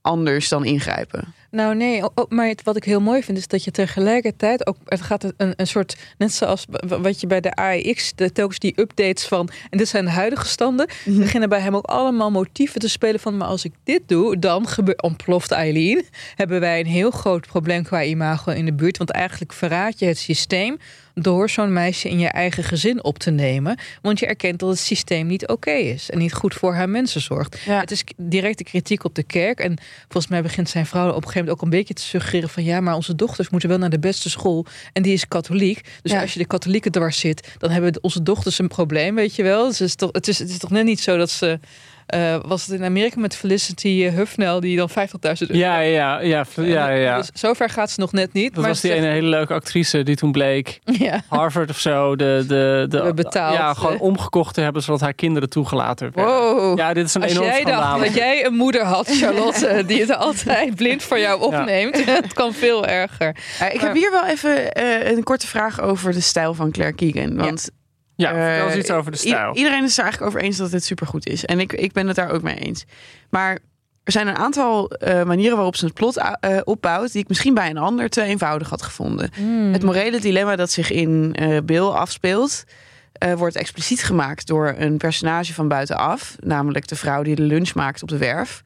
[0.00, 1.34] anders dan ingrijpen.
[1.50, 5.00] Nou nee, maar het- wat ik heel mooi vind is dat je tegelijkertijd ook het
[5.00, 9.26] gaat een, een soort net zoals wat je bij de AEX de telkens die updates
[9.26, 13.20] van en dit zijn de huidige standen beginnen bij hem ook allemaal motieven te spelen
[13.20, 16.04] van maar als ik dit doe dan gebeurt ontploft Eileen.
[16.34, 20.06] Hebben wij een heel groot probleem qua imago in de buurt want eigenlijk verraad je
[20.06, 20.76] het systeem
[21.22, 24.78] door zo'n meisje in je eigen gezin op te nemen want je erkent dat het
[24.78, 27.58] systeem niet oké is en niet goed voor haar mensen zorgt.
[27.66, 27.80] Ja.
[27.80, 31.22] Het is directe kritiek op de kerk en volgens mij begint zijn vrouw op een
[31.22, 33.90] gegeven moment ook een beetje te suggereren van ja, maar onze dochters moeten wel naar
[33.90, 35.80] de beste school en die is katholiek.
[36.02, 36.20] Dus Ja.
[36.20, 39.66] als je de katholieken dwars zit, dan hebben onze dochters een probleem, weet je wel.
[39.66, 41.58] Dus het, is toch, het, is, het is toch net niet zo dat ze
[42.08, 45.54] eh, was het in Amerika met Felicity eh, Huffnell die dan 50.000 euro.
[45.54, 46.88] Ja, ja, ja, ja, ja.
[46.88, 47.16] ja.
[47.16, 48.54] Dus zover gaat ze nog net niet.
[48.54, 51.22] Dat maar was die ene hele leuke actrice die toen bleek Ja.
[51.28, 53.98] Harvard of zo de, de, de betaald, ja, gewoon hè?
[53.98, 56.34] omgekocht te hebben zodat haar kinderen toegelaten werden.
[56.34, 56.78] Wow.
[56.78, 60.00] Ja, dit is een Als enorm jij dacht dat jij een moeder had, Charlotte, die
[60.00, 63.36] het altijd blind voor jou opneemt, het kan veel erger.
[63.60, 66.96] Eh, ik heb hier wel even eh, een korte vraag over de stijl van Claire
[66.96, 67.36] Keegan.
[67.36, 67.70] Want
[68.18, 69.54] Ja, vertel eens eh, iets over de stijl.
[69.54, 71.44] iedereen is er eigenlijk over eens dat het supergoed is.
[71.44, 72.84] En ik, ik ben het daar ook mee eens.
[73.30, 73.58] Maar
[74.04, 77.12] er zijn een aantal eh, manieren waarop ze het plot eh, opbouwt...
[77.12, 79.30] die ik misschien bij een ander te eenvoudig had gevonden.
[79.72, 82.64] Het morele dilemma dat zich in eh Bill afspeelt...
[83.12, 86.36] eh, wordt expliciet gemaakt door een personage van buitenaf.
[86.40, 88.62] Namelijk de vrouw die de lunch maakt op de werf.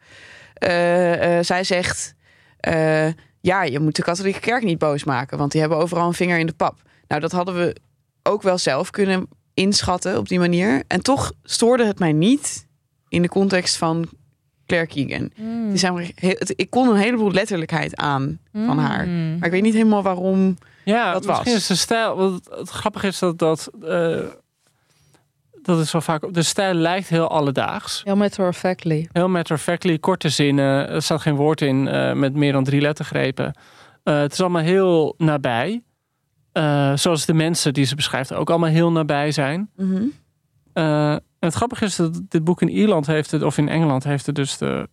[0.54, 2.14] Eh, eh, zij zegt...
[2.60, 3.06] eh,
[3.40, 5.38] ja, je moet de katholieke kerk niet boos maken...
[5.38, 6.82] want die hebben overal een vinger in de pap.
[7.08, 7.76] Nou, dat hadden we
[8.22, 10.82] ook wel zelf kunnen inschatten op die manier.
[10.86, 12.66] En toch stoorde het mij niet
[13.08, 14.08] in de context van
[14.66, 15.30] Claire Keegan.
[15.68, 19.06] Die zijn maar heel- het- ik kon een heleboel letterlijkheid aan van haar.
[19.08, 20.56] Maar ik weet niet helemaal waarom.
[20.84, 21.60] Ja, dat misschien was.
[21.60, 22.16] is de stijl.
[22.16, 23.70] Want het, het grappige is dat dat.
[23.82, 24.18] eh,
[25.62, 26.34] dat is wel vaak.
[26.34, 28.00] De stijl lijkt heel alledaags.
[28.04, 29.08] Heel matter of factly.
[29.12, 30.88] Heel matter of factly, korte zinnen.
[30.88, 33.54] Er staat geen woord in eh, met meer dan drie lettergrepen.
[34.02, 35.82] Eh, het is allemaal heel nabij.
[36.52, 39.70] Eh, zoals de mensen die ze beschrijft ook allemaal heel nabij zijn.
[40.72, 44.04] Eh, en het grappige is dat dit boek in Ierland heeft het, of in Engeland
[44.04, 44.88] heeft het dus de,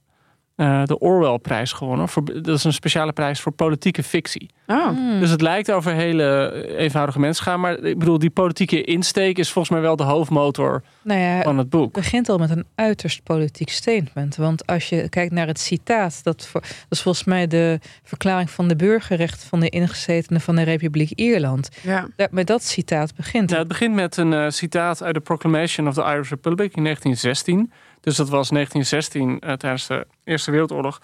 [0.60, 2.10] eh, de Orwell-prijs gewonnen.
[2.10, 4.50] Voor, dat is een speciale prijs voor politieke fictie.
[4.68, 5.20] Oh.
[5.20, 7.60] Dus het lijkt over hele eenvoudige mensen gaan.
[7.60, 11.58] Maar ik bedoel, die politieke insteek is volgens mij wel de hoofdmotor Nou ja, van
[11.58, 11.84] het boek.
[11.84, 14.36] Het begint al met een uiterst politiek statement.
[14.36, 18.50] Want als je kijkt naar het citaat, dat, voor, dat is volgens mij de verklaring
[18.50, 21.70] van de burgerrechten van de ingezetenen van de Republiek Ierland.
[21.82, 22.08] Ja.
[22.16, 23.60] Daar, met dat citaat begint Nou, het.
[23.60, 27.72] het begint met een eh, citaat uit de Proclamation of the Irish Republic in 1916.
[28.02, 31.02] Dus dat was 1916 eh, tijdens de Eerste Wereldoorlog.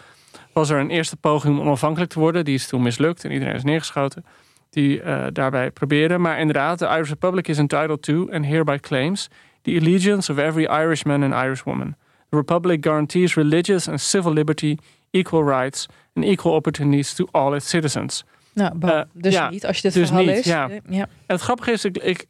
[0.53, 2.45] Was er een eerste poging om onafhankelijk te worden.
[2.45, 4.25] Die is toen mislukt en iedereen is neergeschoten.
[4.69, 6.17] Die eh, daarbij probeerde.
[6.17, 9.29] Maar inderdaad, de Irish Republic is entitled to and hereby claims
[9.62, 11.95] the allegiance of every Irishman and Irishwoman.
[12.29, 14.77] The Republic guarantees religious and civil liberty,
[15.12, 18.23] equal rights and equal opportunities to all its citizens.
[18.53, 20.45] Nou, eh, dus ja, niet als je dit dus verhaal niet, leest.
[20.45, 20.69] ja.
[20.89, 21.01] Ja.
[21.01, 22.25] En het grappige is, ik, ik,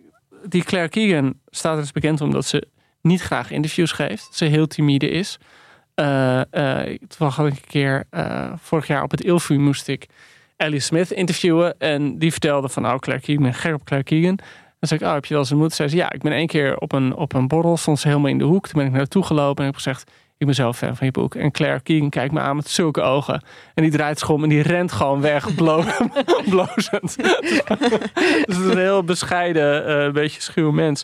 [0.45, 2.67] die Claire Keegan staat er dus bekend omdat ze
[3.05, 4.27] niet graag interviews geeft.
[4.31, 5.37] Ze heel timide is.
[5.95, 10.07] Eh eh, toevallig had ik een keer, eh, vorig jaar op het Ilfu moest ik
[10.57, 11.79] Ellie Smith interviewen.
[11.79, 14.39] En die vertelde van, nou Claire Keegan, ik ben gek op Claire Keegan.
[14.79, 15.73] En zei ik, oh, heb je wel eens ontmoet?
[15.73, 18.29] Zei ze, ja, ik ben één keer op een, op een borrel, stond ze helemaal
[18.29, 18.67] in de hoek.
[18.67, 21.35] Toen ben ik naartoe gelopen en heb gezegd, ik ben zelf fan van je boek.
[21.35, 23.43] En Claire Keegan kijkt me aan met zulke ogen.
[23.73, 25.83] En die draait zich om en die rent gewoon weg, blo
[26.49, 27.15] blozend.
[28.45, 31.03] dus is een heel bescheiden, eh beetje schuw mens.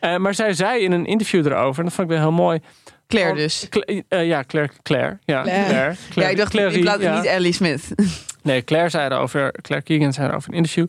[0.00, 2.60] Eh, maar zij zei in een interview erover, en dat vond ik wel heel mooi.
[3.06, 3.66] Claire dus.
[3.68, 4.72] Cla- eh, ja, Claire.
[4.82, 5.18] Claire.
[5.24, 5.68] Ja, Claire.
[5.70, 5.96] Claire.
[6.14, 7.16] ja, ik dacht Claire, in plaats ja.
[7.16, 7.88] niet Ellie Smith.
[8.42, 10.86] Nee, Claire zei erover, Claire Keegan zei erover in een interview.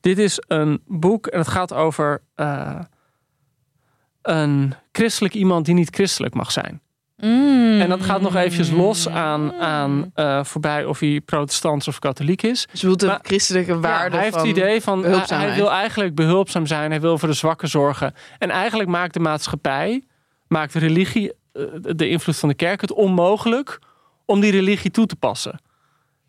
[0.00, 2.80] Dit is een boek en het gaat over eh,
[4.22, 6.80] een christelijk iemand die niet christelijk mag zijn.
[7.16, 7.80] Mm.
[7.80, 12.42] En dat gaat nog eventjes los aan, aan eh, voorbij of hij protestant of katholiek
[12.42, 12.66] is.
[12.70, 14.48] Dus bedoelt de Maar- christelijke waarde Ja, hij heeft van...
[14.48, 15.50] het idee van hij, behulpzaamheid.
[15.52, 16.90] hij wil eigenlijk behulpzaam zijn.
[16.90, 18.14] Hij wil voor de zwakken zorgen.
[18.38, 20.04] En eigenlijk maakt de maatschappij,
[20.48, 23.78] maakt de religie, eh, de invloed van de kerk het onmogelijk
[24.24, 25.60] om die religie toe te passen.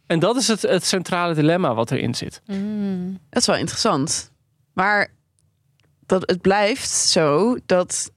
[0.06, 2.42] En dat is het, het centrale dilemma wat erin zit.
[2.46, 3.20] Mm.
[3.30, 4.32] Dat is wel interessant.
[4.74, 5.08] Maar
[6.06, 8.12] dat het blijft zo dat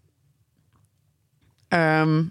[1.68, 2.22] ehm,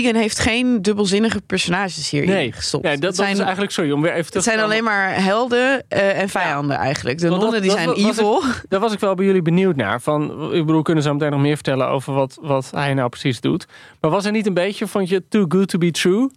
[0.00, 2.82] Keegan heeft geen dubbelzinnige personages hierin Nee, gestopt.
[2.84, 4.84] Dat, het dat zijn, is eigenlijk, sorry, om weer even het terug zijn te alleen
[4.84, 7.18] maar helden eh, en vijanden eigenlijk.
[7.18, 8.42] De nonnen die dat zijn was ik- evil.
[8.68, 10.00] Daar was ik wel bij jullie benieuwd naar.
[10.00, 13.40] Van, ik bedoel, kunnen ze meteen nog meer vertellen over wat, wat hij nou precies
[13.40, 13.66] doet.
[14.00, 16.30] Maar was er niet een beetje, vond je, too good to be true?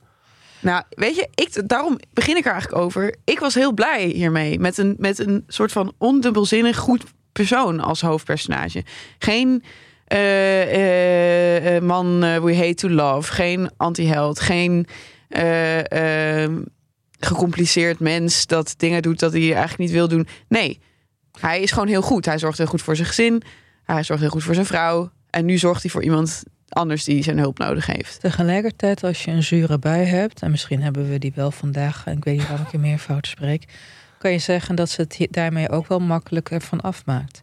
[0.60, 3.16] Nou, weet je, ik, daarom begin ik er eigenlijk over.
[3.24, 4.60] Ik was heel blij hiermee.
[4.60, 8.84] Met een, met een soort van ondubbelzinnig goed persoon als hoofdpersonage.
[9.20, 9.64] Geen
[11.82, 13.34] man eh, we hate to love.
[13.34, 14.40] Geen anti-held.
[14.40, 14.88] Geen
[15.30, 16.62] eh, ehm,
[17.20, 20.28] gecompliceerd mens dat dingen doet dat hij eigenlijk niet wil doen.
[20.48, 20.80] Nee,
[21.40, 22.26] hij is gewoon heel goed.
[22.26, 23.42] Hij zorgt heel goed voor zijn gezin.
[23.84, 25.12] Hij zorgt heel goed voor zijn vrouw.
[25.30, 28.20] En nu zorgt hij voor iemand anders die zijn hulp nodig heeft.
[28.20, 32.24] Tegelijkertijd, als je een zure bui hebt, en misschien hebben we die wel vandaag, ik
[32.24, 33.64] weet niet waarom ik je meer fout spreek,
[34.18, 37.42] kan je zeggen dat ze het daarmee ook wel makkelijker van afmaakt.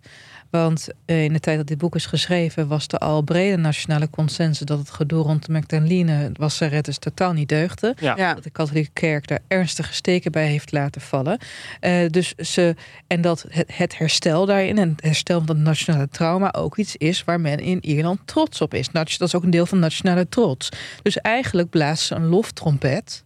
[0.54, 4.10] Want eh, in de tijd dat dit boek is geschreven, was er al brede nationale
[4.10, 7.94] consensus dat het gedoe rond de Magdalene Wasserettes totaal niet deugde.
[8.00, 8.16] Ja.
[8.16, 8.34] Ja.
[8.34, 11.38] Dat de katholieke kerk daar ernstige steken bij heeft laten vallen.
[11.80, 12.74] Eh, dus ze,
[13.06, 16.96] en dat het, het herstel daarin en het herstel van het nationale trauma ook iets
[16.96, 18.88] is waar men in Ierland trots op is.
[18.90, 20.68] Dat is ook een deel van nationale trots.
[21.02, 23.24] Dus eigenlijk blaast ze een loftrompet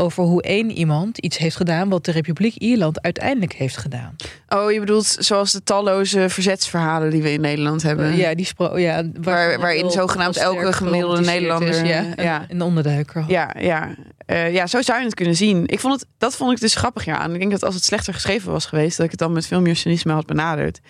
[0.00, 4.16] over hoe één iemand iets heeft gedaan wat de Republiek Ierland uiteindelijk heeft gedaan.
[4.48, 8.16] Oh, je bedoelt zoals de talloze verzetsverhalen die we in Nederland hebben.
[8.16, 12.40] ja, die spro ja, Waar- waarin zogenaamd elke gemiddelde is, Nederlander, ja, ja.
[12.40, 13.24] een, een onderduiker.
[13.28, 13.94] Ja, ja.
[14.26, 15.66] Eh, ja, zo zou je het kunnen zien.
[15.66, 17.32] Ik vond het, dat vond ik dus grappig ja, aan.
[17.32, 19.60] Ik denk dat als het slechter geschreven was geweest, dat ik het dan met veel
[19.60, 20.80] meer cynisme had benaderd.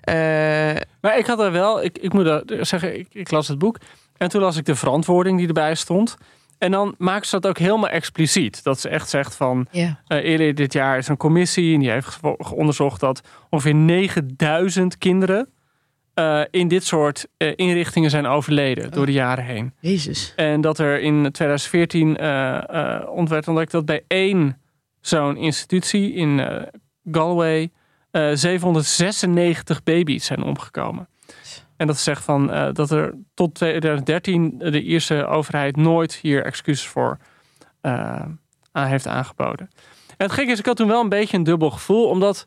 [0.00, 0.14] Eh,
[1.00, 3.76] Maar ik had er wel, ik, ik moet er zeggen, ik, ik las het boek.
[4.16, 6.16] En toen las ik de verantwoording die erbij stond.
[6.62, 8.62] En dan maakt ze dat ook helemaal expliciet.
[8.62, 12.20] Dat ze echt zegt van, eh, eerder dit jaar is een commissie en die heeft
[12.54, 13.20] onderzocht dat
[13.50, 15.48] ongeveer 9000 kinderen
[16.14, 19.72] eh, in dit soort eh, inrichtingen zijn overleden door de jaren heen.
[19.80, 20.32] Jezus.
[20.36, 24.60] En dat er in 2014 eh eh, ontwerd ontdekt dat bij één
[25.00, 26.40] zo'n institutie in
[27.10, 27.70] Galway
[28.10, 31.08] eh 796 baby's zijn omgekomen.
[31.82, 36.86] En dat zegt van eh, dat er tot 2013 de Ierse overheid nooit hier excuses
[36.86, 37.18] voor
[37.80, 38.22] eh,
[38.72, 39.70] aan heeft aangeboden.
[40.16, 42.44] En het gekke is, ik had toen wel een beetje een dubbel gevoel, omdat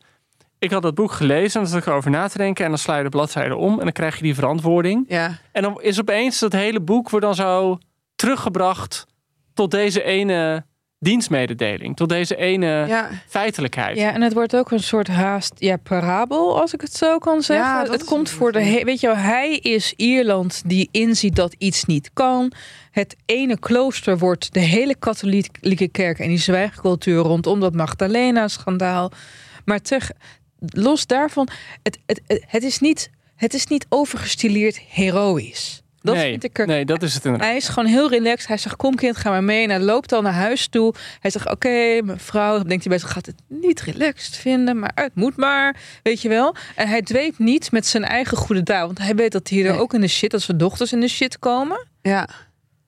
[0.60, 2.80] ik had dat boek gelezen en dan zat ik erover na te denken en dan
[2.80, 5.06] sla je de bladzijde om en dan krijg je die verantwoording.
[5.08, 5.38] Ja.
[5.52, 7.78] En dan is opeens dat hele boek wordt dan zo
[8.15, 9.06] teruggebracht
[9.54, 10.65] tot deze ene
[10.99, 13.10] dienstmededeling, tot deze ene Ja.
[13.27, 13.97] feitelijkheid.
[13.97, 17.41] Ja, en het wordt ook een soort haast, ja, parabel, als ik het zo kan
[17.41, 17.65] zeggen.
[17.86, 21.55] Ja, het komt voor de, he- weet je wel, hij is Ierland die inziet dat
[21.58, 22.51] iets niet kan.
[22.91, 29.12] Het ene klooster wordt de hele katholieke kerk en die zwijgcultuur rondom dat Magdalena-schandaal.
[29.65, 30.12] Maar terug,
[30.60, 31.47] los daarvan,
[31.84, 35.84] het, het, het, het is niet, het is niet overgestileerd heroïs.
[36.06, 37.48] Dat nee, vind ik er nee, dat is het inderdaad.
[37.50, 38.48] hij is gewoon heel relaxed.
[38.48, 39.63] Hij zegt, kom kind, ga maar mee.
[39.63, 40.94] En hij loopt al naar huis toe.
[41.20, 42.54] Hij zegt, oké, mevrouw.
[42.63, 44.80] Denkt hij bij zich, gaat het niet relaxed vinden.
[44.80, 46.56] Maar het moet maar, weet je wel.
[46.76, 48.86] En hij dweept niet met zijn eigen goede daad.
[48.86, 49.80] Want hij weet dat hij er Nee.
[49.80, 51.88] ook in de shit, als zijn dochters in de shit komen.
[52.02, 52.30] Ja.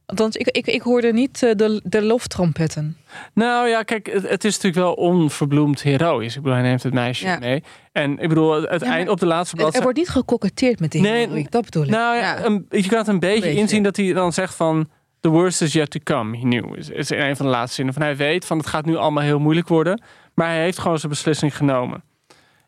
[0.07, 2.97] Althans, ik, ik, ik hoorde niet eh, de, de loftrompetten.
[3.33, 6.35] Nou ja, kijk, het, het is natuurlijk wel onverbloemd heroïs.
[6.35, 7.37] Ik bedoel, hij neemt het meisje Ja.
[7.39, 7.63] mee.
[7.91, 9.83] En ik bedoel, het eind op de laatste Er, er bladzijde...
[9.83, 11.89] wordt niet gekoketteerd met die Nee, heroïek, dat bedoel ik.
[11.89, 13.59] Nou ja, een- je kan het een beetje, Beetje.
[13.59, 14.89] inzien dat hij dan zegt van...
[15.19, 16.75] The worst is yet to come, he knew.
[16.77, 17.93] Is, is een van de laatste zinnen.
[17.93, 20.01] Van hij weet van het gaat nu allemaal heel moeilijk worden.
[20.33, 22.03] Maar hij heeft gewoon zijn beslissing genomen.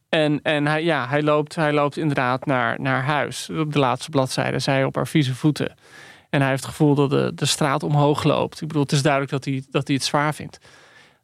[0.10, 3.50] En, en hij, ja, hij, loopt, hij loopt inderdaad naar, naar huis.
[3.50, 5.76] Op de laatste bladzijde, zij op haar vieze voeten.
[6.30, 8.62] En hij heeft het gevoel dat de, de straat omhoog loopt.
[8.62, 10.58] Ik bedoel, het is duidelijk dat hij, dat hij het zwaar vindt.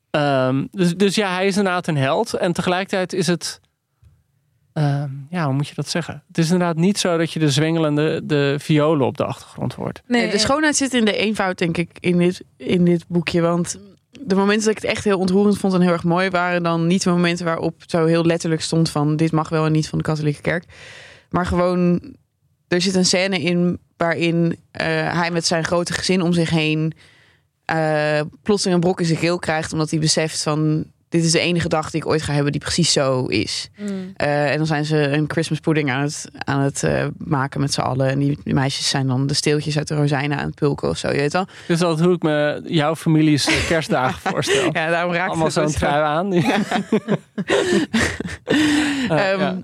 [0.10, 2.34] Ehm, dus, dus ja, hij is inderdaad een held.
[2.34, 3.60] En tegelijkertijd is het...
[4.74, 6.24] ehm, ja, hoe moet je dat zeggen?
[6.28, 10.02] Het is inderdaad niet zo dat je de zwengelende de violen op de achtergrond hoort.
[10.08, 13.42] Nee, de schoonheid zit in de eenvoud, denk ik, in dit, in dit boekje.
[13.42, 13.80] Want
[14.22, 16.88] de momenten dat ik het echt heel ontroerend vond en heel erg mooi waren dan
[16.88, 19.98] niet de momenten waarop zo heel letterlijk stond van dit mag wel en niet van
[19.98, 20.66] de katholieke kerk.
[21.30, 22.16] Maar gewoon,
[22.68, 24.86] er zit een scène in waarin eh,
[25.20, 26.94] hij met zijn grote gezin om zich heen
[27.66, 29.74] eh plotseling een brok in zijn keel krijgt.
[29.74, 32.62] Omdat hij beseft van dit is de enige dag die ik ooit ga hebben die
[32.62, 33.70] precies zo is.
[34.16, 37.74] Eh, en dan zijn ze een Christmas pudding aan het, aan het eh, maken met
[37.74, 38.10] z'n allen.
[38.10, 40.98] En die, die meisjes zijn dan de steeltjes uit de rozijnen aan het pulken of
[40.98, 41.08] zo.
[41.08, 41.48] Je weet wel.
[41.68, 44.64] Dus dat hoe ik me jouw families kerstdagen voorstel.
[44.64, 46.34] Ja, daarom raakt Allemaal zo'n trui aan.
[49.10, 49.58] Eh, Ehm, ja.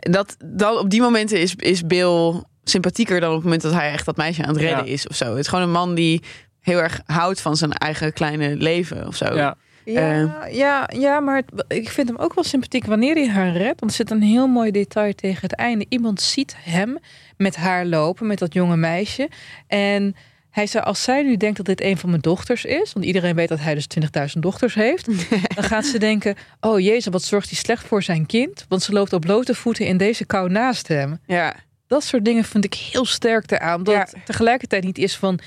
[0.00, 3.90] dat, dan, op die momenten is, is Bill sympathieker dan op het moment dat hij
[3.92, 4.92] echt dat meisje aan het redden Ja.
[4.92, 5.24] is of zo.
[5.30, 6.22] Het is gewoon een man die
[6.60, 9.34] heel erg houdt van zijn eigen kleine leven of zo.
[9.34, 9.56] Ja.
[9.84, 13.80] Ja, ja, ja, maar het- ik vind hem ook wel sympathiek wanneer hij haar redt.
[13.80, 15.86] Want er zit een heel mooi detail tegen het einde.
[15.88, 16.98] Iemand ziet hem
[17.36, 19.28] met haar lopen, met dat jonge meisje.
[19.66, 20.16] En
[20.50, 22.92] hij zei, als zij nu denkt dat dit een van mijn dochters is...
[22.92, 23.86] want iedereen weet dat hij dus
[24.34, 25.06] 20.000 dochters heeft...
[25.54, 28.64] dan gaat ze denken, oh jezus, wat zorgt hij slecht voor zijn kind?
[28.68, 31.18] Want ze loopt op blote voeten in deze kou naast hem.
[31.26, 31.54] Ja.
[31.86, 33.82] Dat soort dingen vind ik heel sterk eraan.
[33.84, 34.00] Dat Ja.
[34.00, 35.38] het tegelijkertijd niet is van...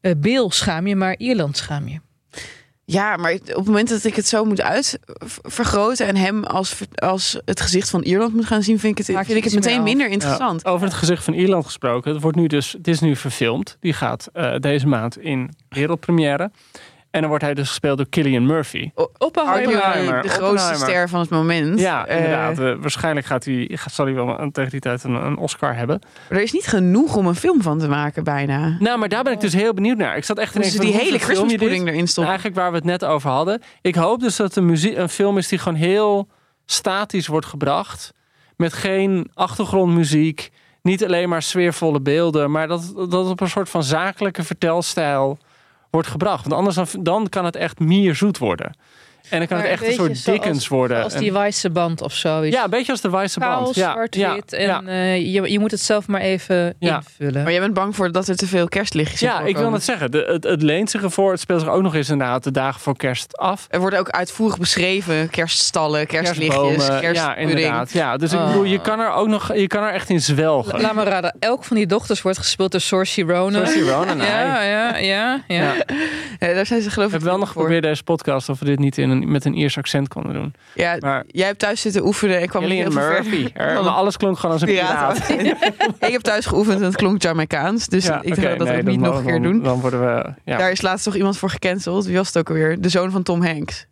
[0.00, 2.00] eh Bill schaam je, maar Ierland schaam je.
[2.84, 7.40] Ja, maar op het moment dat ik het zo moet uitvergroten en hem als, als
[7.44, 9.64] het gezicht van Ierland moet gaan zien, vind ik het, Maak je vind ik het
[9.64, 10.64] meteen minder interessant.
[10.64, 12.12] Over het gezicht van Ierland gesproken.
[12.12, 13.76] Het, wordt nu dus, het is nu verfilmd.
[13.80, 16.50] Die gaat eh, deze maand in wereldpremière.
[17.10, 18.90] En dan wordt hij dus gespeeld door Killian Murphy.
[18.94, 20.88] Arguably Oppenheimer, de grootste Oppenheimer.
[20.88, 21.80] ster van het moment.
[21.80, 22.58] Ja, Eh, inderdaad.
[22.58, 25.74] Eh, waarschijnlijk gaat hij, gaat- zal hij wel een- tegen die tijd een, een Oscar
[25.76, 26.00] hebben.
[26.28, 28.76] er is niet genoeg om een film van te maken, bijna.
[28.78, 30.16] Nou, maar daar ben ik dus heel benieuwd naar.
[30.16, 32.32] Ik zat echt te Dus die hele Christmas pudding erin stoppen.
[32.32, 33.62] Eigenlijk waar we het net over hadden.
[33.82, 36.28] Ik hoop dus dat het een, muzie- een film is die gewoon heel
[36.66, 38.12] statisch wordt gebracht.
[38.56, 40.50] Met geen achtergrondmuziek.
[40.82, 42.50] Niet alleen maar sfeervolle beelden.
[42.50, 45.38] Maar dat, dat op een soort van zakelijke vertelstijl
[45.90, 46.42] wordt gebracht.
[46.42, 48.74] Want anders dan, dan kan het echt mierzoet worden.
[49.30, 51.02] En dan kan het echt een soort Dickens worden.
[51.02, 52.44] Als die wijze band of zo.
[52.44, 53.74] ja, een beetje als de Wijze Kaal, Band.
[53.74, 54.50] Ja, zwart-wit.
[54.50, 54.82] ja, en ja.
[54.86, 56.96] eh, je, je moet het zelf maar even Ja.
[56.96, 57.42] invullen.
[57.42, 59.84] Maar jij bent bang voor dat er te veel kerstlichtjes in Ja, ik wil net
[59.84, 60.10] zeggen.
[60.10, 61.30] De, het, het leent zich ervoor.
[61.30, 63.66] Het speelt zich ook nog eens inderdaad de dagen voor kerst af.
[63.70, 65.30] Er worden ook uitvoerig beschreven.
[65.30, 67.14] Kerststallen, kerstlichtjes, Kerstbomen.
[67.14, 67.92] Ja, inderdaad.
[67.92, 68.46] Ja, dus ik Oh.
[68.46, 70.80] bedoel, je kan er ook nog, je kan er echt in zwelgen.
[70.80, 73.66] Laat me raden, elk van die dochters wordt gespeeld door Saoirse Ronan.
[73.66, 74.16] Saoirse Ronan.
[74.18, 74.96] Ja, ja, ja.
[74.98, 75.40] ja.
[75.58, 75.74] Ja.
[76.38, 78.64] Ja, daar zijn ze geloof Ik ik heb wel nog geprobeerd deze podcast of we
[78.64, 80.54] dit niet in een, met een Iers accent konden doen.
[80.74, 83.42] Ja, Maar jij hebt thuis zitten oefenen en kwam veel Murphy.
[83.52, 83.56] ver.
[83.66, 85.28] Er- alles klonk gewoon als een Piraat.
[86.08, 87.86] ik heb thuis geoefend en het klonk Jamaicaans.
[87.86, 89.62] Dus Ja, ik dacht dat nee, dan- niet nog een keer doen.
[89.62, 90.32] Dan worden we...
[90.44, 90.56] Ja.
[90.58, 92.06] Daar is laatst toch iemand voor gecanceld.
[92.06, 92.80] Wie was het ook alweer?
[92.80, 93.86] De zoon van Tom Hanks.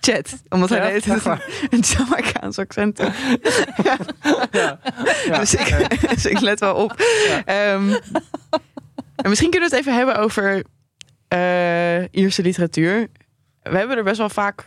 [0.00, 0.42] Chat.
[0.48, 1.06] Omdat hij deed
[1.70, 3.02] een, Jamaicaans accent.
[4.52, 4.78] Ja.
[5.38, 6.92] Dus, ik, dus ik let wel op.
[7.44, 7.92] Ehm,
[9.16, 10.62] en misschien kunnen we het even hebben over
[11.28, 13.08] eh, Ierse literatuur.
[13.70, 14.64] We hebben er best wel vaak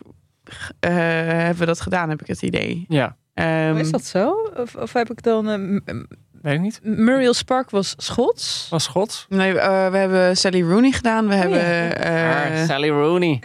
[0.80, 2.86] eh, hebben we dat gedaan, heb ik het idee.
[2.88, 4.52] ja, Ehm, Oh, is dat zo?
[4.58, 5.50] Of, of heb ik dan...
[5.86, 5.96] eh,
[6.42, 6.80] weet ik niet.
[6.84, 8.68] Muriel Spark was Schots.
[8.70, 9.26] Was Schots?
[9.30, 11.28] Nee, eh, we hebben Sally Rooney gedaan.
[11.28, 11.40] We ja.
[11.40, 11.98] hebben.
[12.04, 13.40] eh, Ah, Sally Rooney.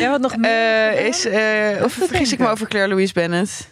[0.00, 0.50] Ja, wat nog meer?
[0.50, 3.68] eh, is, eh, of vergis ik me over Claire Louise Bennett?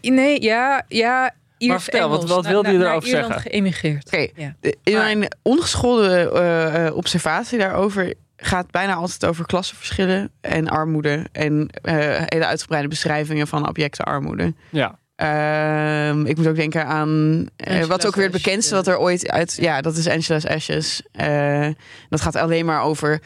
[0.00, 1.34] Nee, ja, ja.
[1.58, 2.34] Iers vertel, wat- Engels.
[2.34, 3.50] wat wilde je erover Ierland zeggen?
[3.50, 4.06] geëmigreerd.
[4.06, 4.28] Oké.
[4.34, 4.54] Ja.
[4.60, 8.14] De- In Maar- mijn ongeschoolde observatie daarover
[8.46, 11.26] gaat bijna altijd over klassenverschillen en armoede.
[11.32, 14.54] En eh, hele uitgebreide beschrijvingen van objecten armoede.
[14.70, 14.98] Ja.
[15.16, 19.30] Ehm, ik moet ook denken aan eh, wat ook weer het bekendste wat er ooit
[19.30, 19.56] uit.
[19.60, 21.02] Ja, dat is Angela's Ashes.
[21.12, 21.68] Eh,
[22.08, 23.20] dat gaat alleen maar over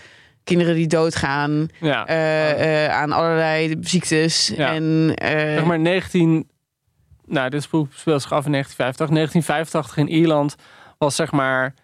[0.44, 2.06] kinderen die doodgaan Ja.
[2.06, 4.52] eh, eh, aan allerlei ziektes.
[4.56, 4.72] Ja.
[4.74, 6.48] En, eh, zeg maar 19...
[7.26, 7.88] Nou, dit speelt
[8.22, 9.08] zich af in 1985.
[9.08, 10.54] 1985 in Ierland
[10.98, 11.74] was zeg maar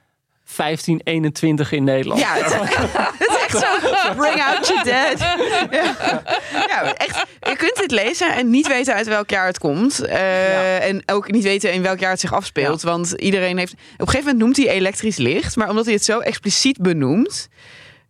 [0.56, 2.20] 1521 in Nederland.
[2.20, 2.54] Ja, het,
[3.18, 4.14] het is echt zo.
[4.16, 5.18] Bring out your dead.
[5.70, 6.82] Ja.
[6.82, 7.24] ja, echt.
[7.40, 10.00] Je kunt dit lezen en niet weten uit welk jaar het komt.
[10.00, 12.82] Eh, En ook niet weten in welk jaar het zich afspeelt.
[12.82, 13.72] Want iedereen heeft.
[13.72, 15.56] Op een gegeven moment noemt hij elektrisch licht.
[15.56, 17.48] Maar omdat hij het zo expliciet benoemt.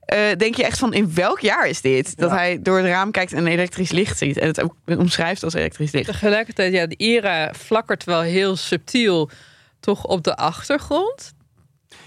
[0.04, 2.16] eh, denk je echt van in welk jaar is dit?
[2.18, 2.36] Dat Ja.
[2.36, 4.38] hij door het raam kijkt en elektrisch licht ziet.
[4.38, 6.06] En het ook omschrijft als elektrisch licht.
[6.06, 9.30] Tegelijkertijd, ja, de IRA flakkert wel heel subtiel
[9.80, 11.32] toch op de achtergrond.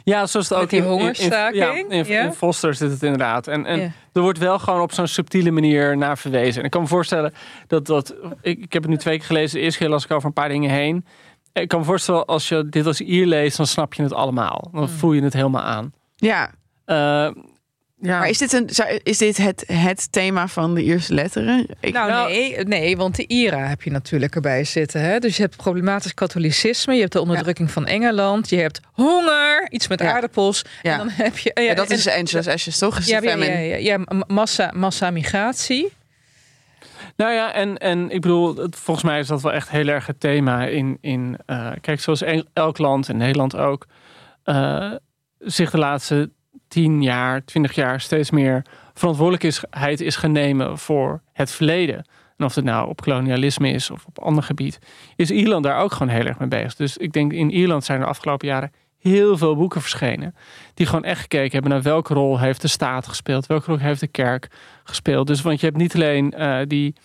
[0.10, 2.22] Ja, zoals het ook die in- in- in- hongerstaking, ja, in, ja.
[2.24, 3.48] in Foster zit het inderdaad.
[3.48, 3.92] En, en Ja.
[4.14, 6.60] er wordt wel gewoon op zo'n subtiele manier naar verwezen.
[6.60, 7.34] En ik kan me voorstellen
[7.68, 8.16] dat dat.
[8.42, 9.58] Ik, ik heb het nu twee keer gelezen.
[9.58, 11.06] De eerste keer las ik over een paar dingen heen.
[11.54, 14.70] Ik kan me voorstellen als je dit als Ier leest, dan snap je het allemaal.
[14.72, 15.94] Dan voel je het helemaal aan.
[16.16, 16.52] Ja.
[16.86, 17.30] Eh,
[18.02, 18.20] ja.
[18.20, 18.70] Maar is dit, een,
[19.04, 21.68] is dit het, het thema van de eerste letteren?
[21.80, 25.02] Ik, Nou, Nou- nee, nee, want de IRA heb je natuurlijk erbij zitten.
[25.02, 25.20] Hè?
[25.20, 29.88] Dus je hebt problematisch katholicisme, je hebt de onderdrukking van Engeland, je hebt honger, iets
[29.88, 30.14] met Ja.
[30.14, 30.62] aardappels.
[30.82, 30.92] Ja.
[30.92, 31.52] En dan heb je.
[31.54, 32.98] ja, ja, dat en- is Angela's Ashes, toch?
[32.98, 35.92] Is Ja, ja, ja, ja, ja, massa, massa migratie.
[37.16, 40.20] Nou ja, en, en ik bedoel, volgens mij is dat wel echt heel erg het
[40.20, 40.98] thema in.
[41.02, 43.86] in eh, kijk, zoals el- elk land, en Nederland ook,
[44.44, 44.92] eh,
[45.40, 46.30] zich de laatste
[46.68, 52.06] tien jaar, twintig jaar steeds meer verantwoordelijkheid is gaan nemen voor het verleden.
[52.38, 54.80] En of het nou op kolonialisme is of op ander gebied,
[55.16, 56.76] is Ierland daar ook gewoon heel erg mee bezig.
[56.76, 60.36] Dus ik denk in Ierland zijn de afgelopen jaren heel veel boeken verschenen.
[60.74, 64.00] Die gewoon echt gekeken hebben naar welke rol heeft de staat gespeeld, welke rol heeft
[64.00, 64.48] de kerk
[64.84, 65.28] gespeeld.
[65.28, 66.96] Dus want je hebt niet alleen eh, die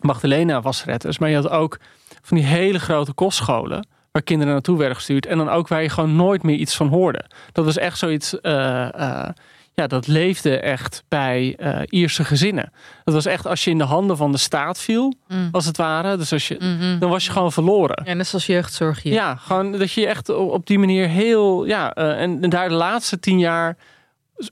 [0.00, 1.78] Magdalena wasretters, maar je had ook
[2.22, 5.88] van die hele grote kostscholen waar kinderen naartoe werden gestuurd en dan ook waar je
[5.88, 7.24] gewoon nooit meer iets van hoorde.
[7.52, 9.28] Dat was echt zoiets, eh, eh,
[9.74, 12.72] ja, dat leefde echt bij eh, Ierse gezinnen.
[13.04, 15.48] Dat was echt als je in de handen van de staat viel, Mm.
[15.52, 16.16] als het ware.
[16.16, 16.98] Dus als je, Mhm.
[16.98, 18.02] dan was je gewoon verloren.
[18.04, 19.12] Ja, net zoals jeugdzorg hier.
[19.12, 21.64] Ja, gewoon dat je echt op die manier heel.
[21.66, 23.76] Ja, en, en daar de laatste tien jaar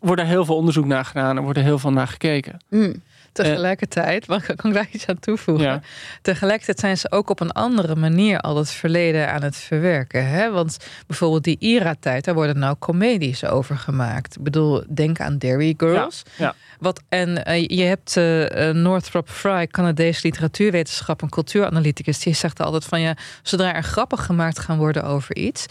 [0.00, 2.56] wordt er heel veel onderzoek naar gedaan en wordt er heel veel naar gekeken.
[2.68, 2.94] Hm.
[3.42, 5.64] Tegelijkertijd, mag ik, kan ik daar iets aan toevoegen?
[5.64, 5.80] Ja.
[6.22, 10.26] Tegelijkertijd zijn ze ook op een andere manier al het verleden aan het verwerken.
[10.28, 10.50] Hè?
[10.50, 10.76] Want
[11.06, 14.36] bijvoorbeeld die IRA-tijd, daar worden nou comedies over gemaakt.
[14.36, 16.22] Ik bedoel, denk aan Derry Girls.
[16.36, 16.54] ja.
[16.84, 22.18] Wat, en eh, je hebt eh, eh, Northrop Frye, Canadese literatuurwetenschap en cultuuranalyticus.
[22.18, 25.66] Die zegt altijd van ja, zodra er grappen gemaakt gaan worden over iets,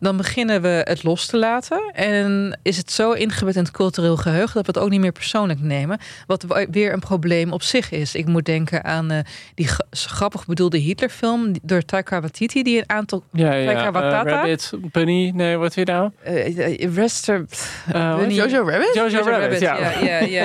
[0.00, 1.92] dan beginnen we het los te laten.
[1.92, 5.12] En is het zo ingebed in het cultureel geheugen dat we het ook niet meer
[5.12, 5.98] persoonlijk nemen.
[6.26, 8.14] Wat weer een probleem op zich is.
[8.14, 9.18] Ik moet denken aan eh,
[9.54, 13.92] die gra- grappig bedoelde Hitlerfilm door Taika Waititi, die een aantal Ja, ja, Taika ja.
[13.92, 14.24] Waitata?
[14.24, 16.10] Eh, Rabbit, Bunny, nee, wat weer nou?
[16.22, 17.44] eh, Rester,
[17.92, 18.16] wat?
[18.18, 18.90] Bunny- Jojo Rabbit?
[18.94, 19.76] Jojo, Jojo Rabbit, ja.
[19.78, 20.44] ja, ja,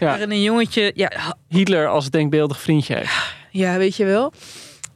[0.00, 0.20] ja.
[0.22, 1.10] Een jongetje, ja,
[1.48, 3.34] Hitler als denkbeeldig vriendje heeft.
[3.50, 4.32] Ja, weet je wel.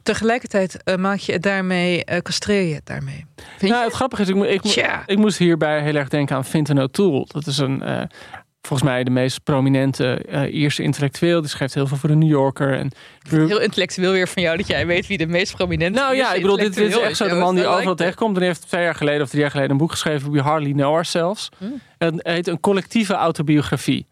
[0.03, 3.25] Tegelijkertijd eh, maak je het daarmee, eh castreer je het daarmee.
[3.57, 3.87] Vind Nou, je?
[3.87, 4.71] het grappige is, ik, mo- ik, mo-
[5.05, 7.25] ik moest hierbij heel erg denken aan Fintan O'Toole.
[7.27, 8.01] Dat is een, eh,
[8.67, 11.41] volgens mij de meest prominente eh Ierse intellectueel.
[11.41, 12.77] Die schrijft heel veel voor de New Yorker.
[12.77, 12.91] En
[13.29, 16.41] Heel intellectueel weer van jou dat jij weet wie de meest prominente Nou ja, ik
[16.41, 18.37] bedoel, dit, dit is echt zo de man die overal tegenkomt.
[18.37, 20.31] En heeft twee jaar geleden of drie jaar geleden een boek geschreven.
[20.31, 21.49] We Hardly Know Ourselves.
[21.57, 21.81] Hmm.
[21.97, 24.07] Het heet een collectieve autobiografie.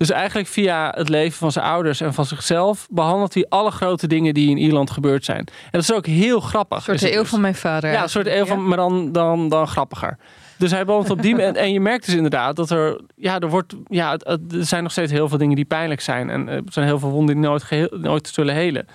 [0.00, 4.06] Dus eigenlijk via het leven van zijn ouders en van zichzelf behandelt hij alle grote
[4.06, 5.38] dingen die in Ierland gebeurd zijn.
[5.38, 6.76] En dat is ook heel grappig.
[6.76, 7.30] Een soort de het eeuw dus.
[7.30, 7.92] van mijn vader.
[7.92, 10.18] Ja, een soort eeuw van, maar dan, dan, dan grappiger.
[10.60, 13.48] Dus hij behandelt op die en, en je merkt dus inderdaad dat er, ja, er
[13.48, 16.30] wordt, ja, er zijn nog steeds heel veel dingen die pijnlijk zijn.
[16.30, 18.86] En er zijn heel veel wonden die nooit, geheel, nooit zullen helen.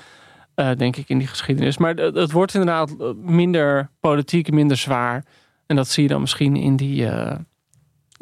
[0.55, 1.77] eh, denk ik in die geschiedenis.
[1.77, 5.25] Maar het, wordt inderdaad minder politiek, minder zwaar.
[5.65, 7.35] En dat zie je dan misschien in die, eh,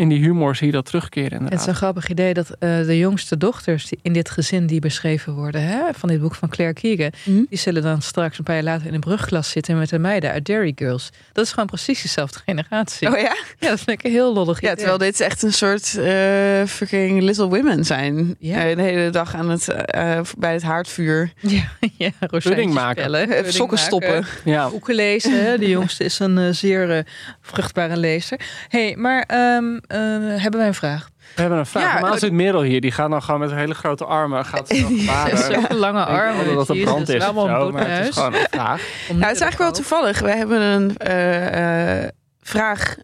[0.03, 1.59] in die humor, zie je dat terugkeren Het inderdaad.
[1.59, 5.33] is een grappig idee dat eh, de jongste dochters die in dit gezin die beschreven
[5.33, 7.41] worden, hè, van dit boek van Claire Keegan, Mhm.
[7.49, 10.31] die zullen dan straks een paar jaar later in een brugklas zitten met de meiden
[10.31, 11.09] uit Derry Girls.
[11.33, 13.07] Dat is gewoon precies dezelfde generatie.
[13.11, 13.35] Oh ja?
[13.59, 14.75] Ja, dat vind ik een heel lollig Ja, idee.
[14.75, 18.35] terwijl dit echt een soort eh fucking Little Women zijn.
[18.39, 18.65] Ja.
[18.69, 21.31] Eh, de hele dag aan het, eh, bij het haardvuur.
[21.41, 21.63] Ja,
[21.97, 23.03] ja Pudding maken.
[23.03, 23.77] spellen, sokken maken.
[23.77, 24.25] stoppen.
[24.45, 24.69] ja.
[24.69, 25.59] boeken lezen.
[25.59, 27.03] De jongste is een eh, zeer eh,
[27.41, 28.39] vruchtbare lezer.
[28.67, 31.09] hey, maar ehm, eh, hebben wij een vraag?
[31.35, 31.83] We hebben een vraag.
[31.83, 32.81] Ja, Normaal nou, zit Merel hier.
[32.81, 34.45] Die gaat dan gewoon met hele grote armen.
[34.45, 35.45] Gaat ze.
[35.51, 36.55] Zulke lange Ik armen.
[36.55, 37.23] dat het brand is.
[37.23, 38.81] zo, maar het is gewoon een vraag.
[39.09, 40.19] Nou, het is eigenlijk wel toevallig.
[40.19, 42.09] We hebben een eh, eh,
[42.41, 42.95] vraag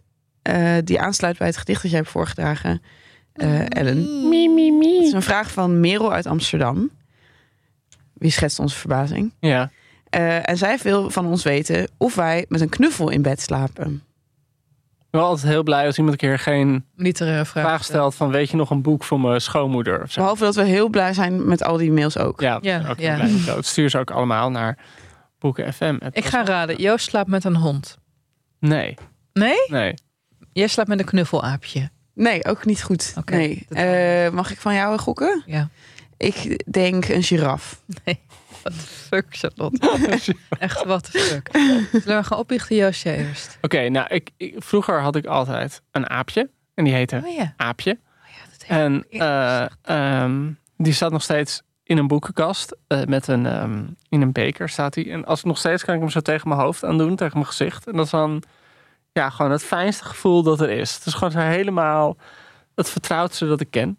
[0.42, 2.82] eh, die aansluit bij het gedicht dat jij hebt voorgedragen,
[3.32, 3.98] eh, Ellen.
[3.98, 6.90] Het is een vraag van Merel uit Amsterdam.
[8.14, 9.32] Wie schetst onze verbazing?
[9.40, 9.70] Ja.
[10.10, 14.02] Eh, en zij wil van ons weten of wij met een knuffel in bed slapen.
[15.10, 18.30] Ik ben altijd heel blij als iemand een keer geen literaire vraag, vraag stelt van
[18.30, 20.20] weet je nog een boek voor mijn schoonmoeder of zo.
[20.20, 22.40] Behalve dat we heel blij zijn met al die mails ook.
[22.40, 23.14] Ja, Ja, ook ja.
[23.14, 23.30] blij
[23.60, 24.78] stuur ze ook allemaal naar
[25.38, 25.98] Boeken FM.
[26.12, 26.76] Ik ga raden.
[26.76, 27.98] Joost slaapt met een hond.
[28.58, 28.94] Nee,
[29.32, 29.66] Nee?
[29.68, 29.94] nee.
[30.52, 31.90] Jij slaapt met een knuffelaapje.
[32.14, 33.14] Nee, ook niet goed.
[33.18, 33.66] Oké, nee.
[33.68, 35.42] Eh, mag ik van jou gokken?
[35.46, 35.68] Ja.
[36.16, 37.82] Ik denk een giraf.
[38.04, 38.16] The
[38.72, 39.78] fuck, Charlotte?
[40.58, 41.48] Echt, the fuck.
[42.02, 43.58] Zullen we gaan opbiechten, jij eerst?
[43.60, 46.50] Oké, nou, ik, ik- vroeger had ik altijd een aapje.
[46.74, 47.54] En die heette Oh ja.
[47.56, 47.98] Aapje.
[48.24, 52.76] ja dat En eh, ehm, die staat nog steeds in een boekenkast.
[52.86, 55.10] eh, met een, ehm, in een beker staat hij.
[55.10, 57.16] En als ik nog steeds kan ik hem zo tegen mijn hoofd aan doen.
[57.16, 57.86] Tegen mijn gezicht.
[57.86, 58.42] En dat is dan
[59.12, 60.94] ja, gewoon het fijnste gevoel dat er is.
[60.94, 62.16] Het is gewoon zo helemaal
[62.74, 63.98] het vertrouwdste dat ik ken.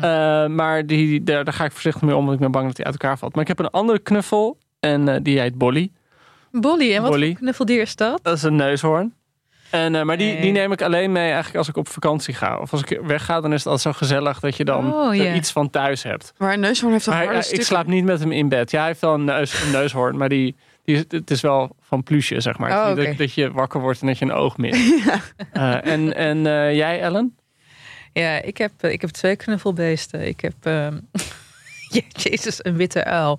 [0.00, 2.22] Eh, maar die, daar, daar ga ik voorzichtig mee om.
[2.22, 3.32] Want ik ben bang dat hij uit elkaar valt.
[3.34, 4.58] Maar ik heb een andere knuffel.
[4.80, 5.90] En eh, die heet Bolly.
[6.50, 7.28] Bolly, en wat Bolly.
[7.30, 8.20] voor knuffeldier is dat?
[8.22, 9.14] Dat is een neushoorn.
[9.70, 10.40] En, eh, maar die, Nee.
[10.40, 12.58] die neem ik alleen mee eigenlijk als ik op vakantie ga.
[12.58, 15.34] Of als ik wegga, dan is het altijd zo gezellig dat je dan Oh, ja.
[15.34, 16.32] iets van thuis hebt.
[16.38, 18.70] Maar een neushoorn heeft toch Maar harde hij- ik slaap niet met hem in bed.
[18.70, 22.02] Ja, hij heeft wel een, neus, een neushoorn, maar die, die, het is wel van
[22.02, 22.70] pluche, zeg maar.
[22.90, 24.92] Oh, dat, dat je wakker wordt en dat je een oog mist.
[25.52, 26.42] Eh, en en
[26.74, 27.36] jij, Ellen?
[28.14, 30.26] Ja, ik heb, eh, ik heb twee knuffelbeesten.
[30.26, 30.98] Ik heb, ehm,
[32.22, 33.38] jezus, een witte uil.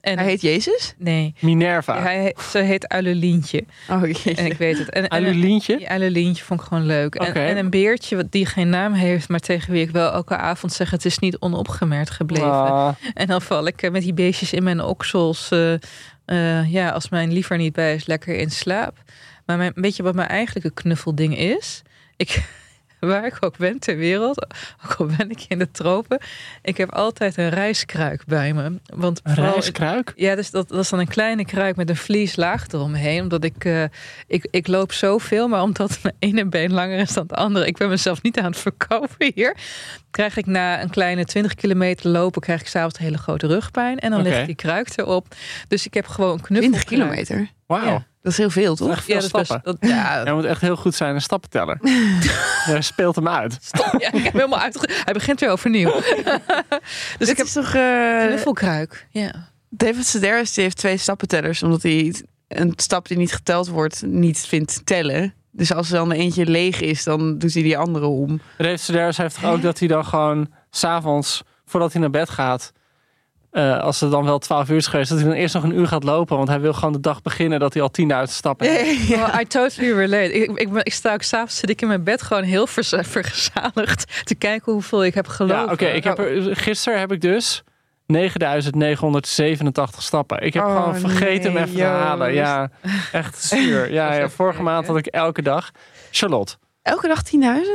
[0.00, 0.94] En, Hij heet Jezus?
[0.98, 1.94] Nee, Minerva.
[1.96, 3.64] Ja, hij, heet- ze heet Uilelientje.
[3.90, 4.34] Oh jeetje.
[4.34, 4.90] En ik weet het.
[4.90, 5.02] En?
[5.02, 5.08] Ja,
[5.88, 7.14] Uilelientje vond ik gewoon leuk.
[7.14, 7.38] En, Oké.
[7.40, 10.72] en een beertje wat- die geen naam heeft, maar tegen wie ik wel elke avond
[10.72, 12.50] zeg: het is niet onopgemerkt gebleven.
[12.50, 15.72] Ah, En dan val ik eh, met die beestjes in mijn oksels, eh,
[16.24, 19.02] eh, ja, als mijn liever niet bij is, lekker in slaap.
[19.46, 21.82] Maar mijn, weet je wat mijn eigenlijke knuffelding is?
[22.16, 22.42] Ik,
[23.06, 24.46] waar ik ook ben ter wereld,
[24.84, 26.18] ook al ben ik in de tropen,
[26.62, 28.80] ik heb altijd een rijskruik bij me.
[28.94, 30.12] Want een vooral- rijskruik?
[30.16, 33.22] ja, dus dat, dat is dan een kleine kruik met een vlieslaag eromheen.
[33.22, 33.84] Omdat ik, eh,
[34.26, 37.66] ik, ik loop zoveel, maar omdat mijn ene been langer is dan het andere.
[37.66, 39.56] Ik ben mezelf niet aan het verkopen hier.
[40.10, 43.98] Krijg ik na een kleine 20 kilometer lopen, krijg ik s'avonds een hele grote rugpijn.
[43.98, 44.28] En dan Oké.
[44.28, 45.26] ligt die kruik erop.
[45.68, 46.70] Dus ik heb gewoon een knuffel.
[46.70, 47.50] 20 kilometer.
[47.66, 47.84] Wauw.
[47.86, 48.06] Ja.
[48.24, 48.90] Dat is heel veel, toch?
[48.90, 49.76] echt veel Ja, dat is best, stappen.
[49.80, 51.78] dat, ja, Hij moet echt heel goed zijn, een stappenteller.
[52.64, 53.58] Hij speelt hem uit.
[53.60, 54.00] stop.
[54.00, 54.88] Ja, ik heb hem helemaal uitge...
[55.04, 55.90] Hij begint weer overnieuw.
[57.18, 57.74] dus ik heb is toch...
[57.74, 59.06] eh, knuffelkruik.
[59.10, 59.48] Ja.
[59.68, 62.14] David Sedaris die heeft twee stappentellers, omdat hij
[62.48, 65.34] een stap die niet geteld wordt niet vindt tellen.
[65.50, 68.40] Dus als er dan eentje leeg is, dan doet hij die andere om.
[68.58, 72.72] Dave Sedaris heeft toch ook dat hij dan gewoon s'avonds, voordat hij naar bed gaat,
[73.54, 75.78] eh, als het dan wel 12 uur is geweest, dat hij dan eerst nog een
[75.78, 76.36] uur gaat lopen.
[76.36, 77.90] Want hij wil gewoon de dag beginnen dat hij al
[78.26, 79.08] 10.000 stappen heeft.
[79.16, 80.32] Well, I totally relate.
[80.32, 82.66] Ik, ik, ik sta ook s'avonds zit ik in mijn bed gewoon heel
[83.16, 85.64] vergezaligd te kijken hoeveel ik heb gelopen.
[85.66, 85.86] Ja, oké.
[85.86, 87.62] ik heb er- gisteren heb ik dus
[88.06, 90.42] 9987 stappen.
[90.42, 92.32] Ik heb Oh, gewoon vergeten nee, hem even te halen.
[92.32, 92.70] Ja,
[93.12, 93.92] echt zuur.
[93.92, 95.70] Ja, ja, vorige maand had ik elke dag.
[96.10, 97.30] Charlotte, Elke dag 10.000?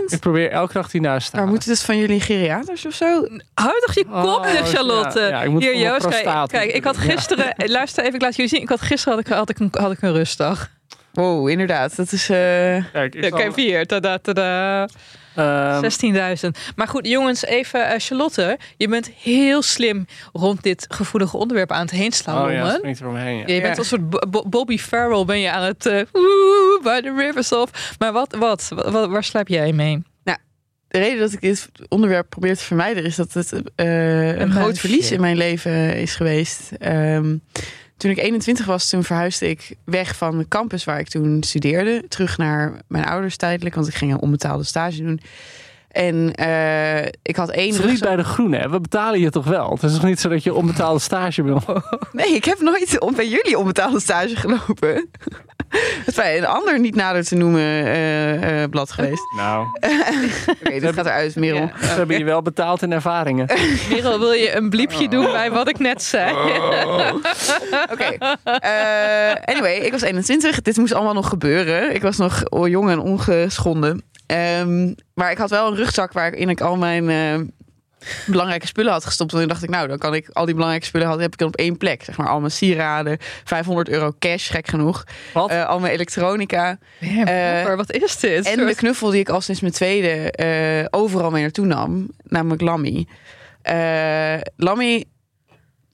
[0.07, 0.91] ik probeer elke dag 10.000
[1.30, 3.05] te Maar moeten dus van jullie geriaters of zo?
[3.53, 5.20] Hou toch je kop, Oh, Charlotte.
[5.20, 7.53] ja, ja, ik moet Hier, Joost, kijk, kijk, ik had gisteren...
[7.78, 8.62] Luister even, ik laat jullie zien.
[8.62, 10.70] Ik had gisteren had ik, had ik, een, had ik een rustdag.
[11.14, 11.95] Wow, inderdaad.
[11.95, 12.30] Dat is...
[12.30, 12.38] eh,
[12.93, 13.86] Kijk, ik Ja, zal- kijk hier.
[13.86, 14.88] Tada, tada.
[15.36, 15.82] Ehm,
[16.46, 16.50] 16.000.
[16.76, 18.58] Maar goed, jongens, even eh, Charlotte.
[18.78, 22.46] Je bent heel slim rond dit gevoelige onderwerp aan het heen slaan.
[22.46, 23.38] oh ja, springt er omheen.
[23.38, 23.44] Ja.
[23.48, 26.80] Ja, je bent als een soort Bo- Bobby Farrell ben je aan het eh woe,
[26.84, 27.96] by the rivers of.
[28.00, 30.02] Maar wat, wat, Wa- waar slaap jij mee?
[30.88, 34.52] de reden dat ik dit onderwerp probeer te vermijden is dat het eh, een, Een
[34.52, 36.72] groot verlies in mijn leven is geweest.
[36.80, 37.36] Ehm,
[38.00, 42.04] toen ik 21 was, toen verhuisde ik weg van de campus waar ik toen studeerde.
[42.08, 45.22] Terug naar mijn ouders tijdelijk, want ik ging een onbetaalde stage doen.
[45.90, 48.70] En eh, ik had één Het is bij de groene, hè?
[48.70, 49.70] we betalen je toch wel?
[49.72, 51.62] Het is toch niet zo dat je onbetaalde stage wil?
[52.12, 55.10] Nee, ik heb nooit bij jullie onbetaalde stage gelopen.
[55.70, 59.22] Het is bij een ander niet nader te noemen eh, eh, blad geweest.
[59.36, 59.68] Nou,
[60.64, 61.60] Oké, dit gaat eruit, Merel.
[61.60, 61.72] Ja.
[61.82, 63.48] ze hebben je wel betaald in ervaringen.
[63.90, 66.34] Merel, wil je een bliepje doen bij wat ik net zei?
[67.92, 68.18] Oké.
[68.44, 70.62] Eh, anyway, ik was 21.
[70.62, 71.96] Dit moest allemaal nog gebeuren.
[71.96, 74.04] Ik was nog jong en ongeschonden.
[74.30, 77.40] Ehm, maar ik had wel een rugzak waarin ik al mijn eh,
[78.26, 79.34] belangrijke spullen had gestopt.
[79.34, 81.38] En toen dacht ik, nou, dan kan ik al die belangrijke spullen had, heb ik
[81.38, 82.04] dan op één plek.
[82.04, 85.04] Zeg maar al mijn sieraden, 500 euro cash, gek genoeg.
[85.34, 85.50] Wat?
[85.50, 86.78] Eh, al mijn elektronica.
[87.00, 88.46] Ja, Eh, maar wat is dit?
[88.46, 93.08] En de knuffel die ik al sinds mijn tweede overal mee naartoe nam, namelijk Lammy.
[94.56, 95.06] Lammy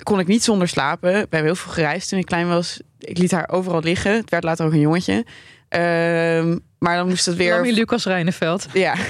[0.03, 1.11] kon ik niet zonder slapen.
[1.11, 2.79] We hebben heel veel gereisd toen ik klein was.
[2.99, 4.11] Ik liet haar overal liggen.
[4.15, 5.25] Het werd later ook een jongetje.
[5.69, 7.51] Ehm, maar dan moest het weer.
[7.53, 8.65] Lammy Lucas Rijneveld.
[8.73, 8.95] Ja,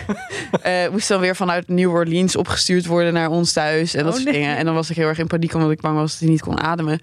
[0.62, 4.20] Eh, moest dan weer vanuit New Orleans opgestuurd worden naar ons thuis en dat Oh,
[4.20, 4.42] soort nee.
[4.42, 4.58] dingen.
[4.58, 6.42] En dan was ik heel erg in paniek omdat ik bang was dat hij niet
[6.42, 7.00] kon ademen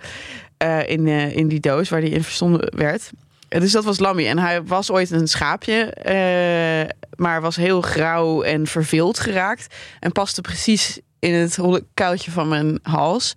[0.56, 3.10] eh, in, eh, in die doos waar hij in verstonden werd.
[3.48, 4.26] Dus dat was Lammy.
[4.28, 5.92] En hij was ooit een schaapje,
[7.16, 9.74] maar was heel grauw en verveeld geraakt.
[10.00, 11.58] En paste precies in het
[11.94, 13.34] kuiltje van mijn hals.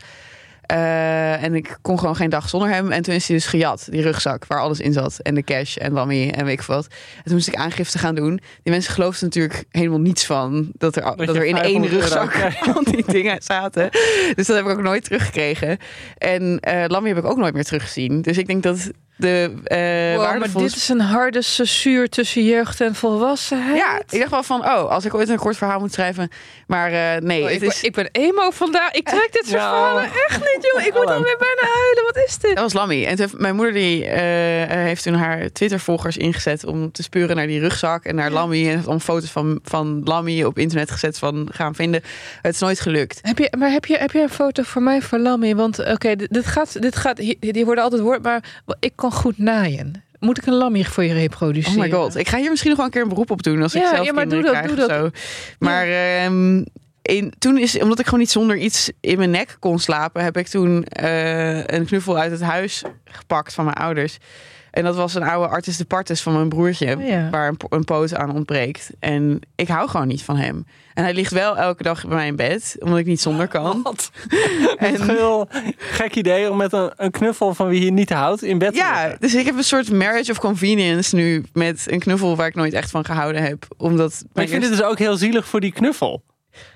[0.65, 2.91] Eh, en ik kon gewoon geen dag zonder hem.
[2.91, 5.19] En toen is hij dus gejat, die rugzak waar alles in zat.
[5.19, 6.87] En de cash en Lammy en weet ik wat.
[7.17, 8.39] En toen moest ik aangifte gaan doen.
[8.63, 12.05] Die mensen geloofden natuurlijk helemaal niets van dat er, dat er in één 500 euro
[12.05, 13.89] rugzak al die dingen zaten.
[14.35, 15.77] Dus dat heb ik ook nooit teruggekregen.
[16.17, 18.21] En eh Lammy heb ik ook nooit meer teruggezien.
[18.21, 22.81] Dus ik denk dat de eh Wow, maar dit is een harde censuur tussen jeugd
[22.81, 23.77] en volwassenheid.
[23.77, 26.29] Ja, ik dacht wel van, oh, als ik ooit een kort verhaal moet schrijven.
[26.67, 27.79] Maar eh, nee, Oh, het ik, is...
[27.81, 28.91] ben, ik ben emo vandaag.
[28.91, 29.69] Ik trek dit soort Ja.
[29.69, 30.85] verhalen echt niet, joh.
[30.85, 32.03] Ik moet alweer bijna huilen.
[32.05, 32.53] Wat is dit?
[32.55, 33.03] Dat was Lammy.
[33.05, 34.23] En toen heeft, mijn moeder die, eh,
[34.83, 38.57] heeft toen haar Twitter-volgers ingezet om te speuren naar die rugzak en naar Lammy.
[38.61, 42.01] En heeft allemaal foto's van, van Lammy op internet gezet van gaan vinden.
[42.41, 43.19] Het is nooit gelukt.
[43.21, 45.55] Heb je, maar heb je, heb je een foto voor mij voor Lammy?
[45.55, 48.43] Want oké, dit, dit gaat, dit gaat, hier- die worden altijd woord, maar
[48.79, 50.03] ik kan goed naaien.
[50.19, 51.79] Moet ik een Lammy voor je Oh reproduceren?
[51.79, 52.15] my god.
[52.15, 54.05] Ik ga hier misschien nog wel een keer een beroep op doen als ik zelf
[54.05, 55.19] ja, maar kinderen doe dat, krijg doe of zo.
[55.59, 56.63] Maar ehm,
[57.01, 60.37] in, toen is, omdat ik gewoon niet zonder iets in mijn nek kon slapen, heb
[60.37, 64.17] ik toen eh, een knuffel uit het huis gepakt van mijn ouders.
[64.75, 66.95] En dat was een oude Artis de Partis van mijn broertje.
[66.97, 67.29] Oh ja.
[67.29, 68.89] Waar een, po- een poot aan ontbreekt.
[68.99, 70.65] En ik hou gewoon niet van hem.
[70.93, 72.75] En hij ligt wel elke dag bij mij in bed.
[72.79, 73.81] Omdat ik niet zonder kan.
[73.83, 74.11] Wat?
[74.77, 75.47] En- Een heel
[75.77, 78.77] gek idee om met een, een knuffel van wie je niet houdt in bed te
[78.77, 79.19] Ja, liggen.
[79.19, 81.43] dus ik heb een soort marriage of convenience nu.
[81.53, 83.65] Met een knuffel waar ik nooit echt van gehouden heb.
[83.77, 86.23] Omdat Maar ik vind het dus ook heel zielig voor die knuffel.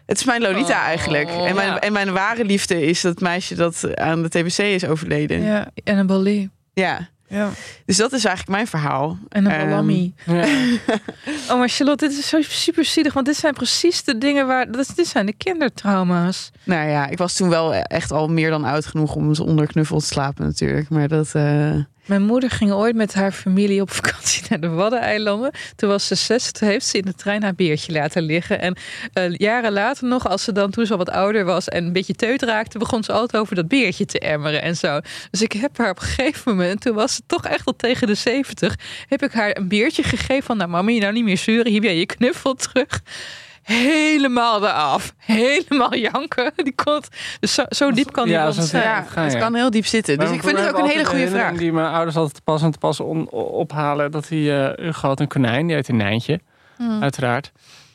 [0.05, 1.29] Het is mijn Lolita Oh, eigenlijk.
[1.29, 1.79] En mijn, ja.
[1.79, 5.41] en mijn ware liefde is dat meisje dat aan de TBC is overleden.
[5.43, 5.67] Ja.
[5.73, 6.49] Ja, Annabelle Lee.
[6.73, 7.09] Ja.
[7.85, 9.17] Dus dat is eigenlijk mijn verhaal.
[9.29, 10.13] Annabelle Ehm, Lammy.
[10.25, 10.45] Ja.
[11.49, 13.13] Oh, maar Charlotte, dit is zo super zielig.
[13.13, 14.71] Want dit zijn precies de dingen waar...
[14.71, 16.51] Dat, dit zijn de kindertrauma's.
[16.63, 19.67] Nou ja, ik was toen wel echt al meer dan oud genoeg om ze onder
[19.67, 20.89] knuffel te slapen natuurlijk.
[20.89, 21.35] Maar dat...
[21.35, 21.75] eh,
[22.09, 25.51] Mijn moeder ging ooit met haar familie op vakantie naar de Waddeneilanden.
[25.75, 28.61] Toen was ze zes, toen heeft ze in de trein haar beertje laten liggen.
[28.61, 28.77] En
[29.13, 31.93] eh, jaren later nog, als ze dan toen ze al wat ouder was en een
[31.93, 34.99] beetje teut raakte, begon ze altijd over dat beertje te emmeren en zo.
[35.31, 38.07] Dus ik heb haar op een gegeven moment, toen was ze toch echt al tegen
[38.07, 38.75] de zeventig,
[39.07, 41.95] heb ik haar een beertje gegeven van, nou je nou niet meer zeuren, hier ben
[41.95, 43.01] je knuffel terug
[43.73, 45.13] helemaal eraf.
[45.17, 46.51] Helemaal janken.
[46.65, 47.01] Die kon,
[47.39, 48.83] dus zo, zo diep kan die Ja, zo zijn.
[48.83, 50.17] Ja, het kan heel diep zitten.
[50.17, 51.57] Dus ik vind het ook een hele goede vraag.
[51.57, 54.11] Die mijn ouders altijd te pas en te pas on- ophalen.
[54.11, 55.67] Dat hij uh, had een konijn.
[55.67, 56.39] Die heet een Nijntje.
[56.77, 57.01] Hmm.
[57.01, 57.51] Uiteraard.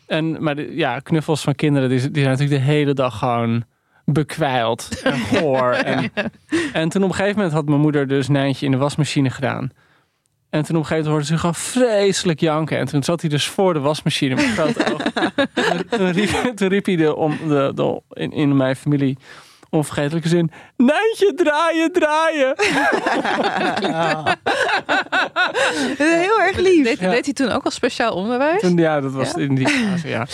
[0.07, 1.89] En, maar de, ja, knuffels van kinderen.
[1.89, 3.65] Die, die zijn natuurlijk de hele dag gewoon
[4.05, 5.01] bekwijld.
[5.03, 5.71] En goor.
[5.73, 6.13] en,
[6.73, 9.71] en toen op een gegeven moment had mijn moeder dus Nijntje in de wasmachine gedaan.
[10.55, 12.79] En toen op een gegeven moment hoorde ze gewoon vreselijk janken.
[12.79, 15.13] En toen zat hij dus voor de wasmachine met grote ogen.
[15.91, 19.19] toen, riep, toen riep hij de, om, de, de, in, in mijn familie
[19.71, 20.51] onvergetelijke zin...
[20.77, 22.55] Nijntje, draaien, draaien.
[26.23, 26.85] Heel erg lief.
[26.85, 28.61] Deed, hij toen ook al speciaal onderwijs?
[28.61, 29.43] Toen, ja, dat was Ja?
[29.43, 30.27] in die fase, ja.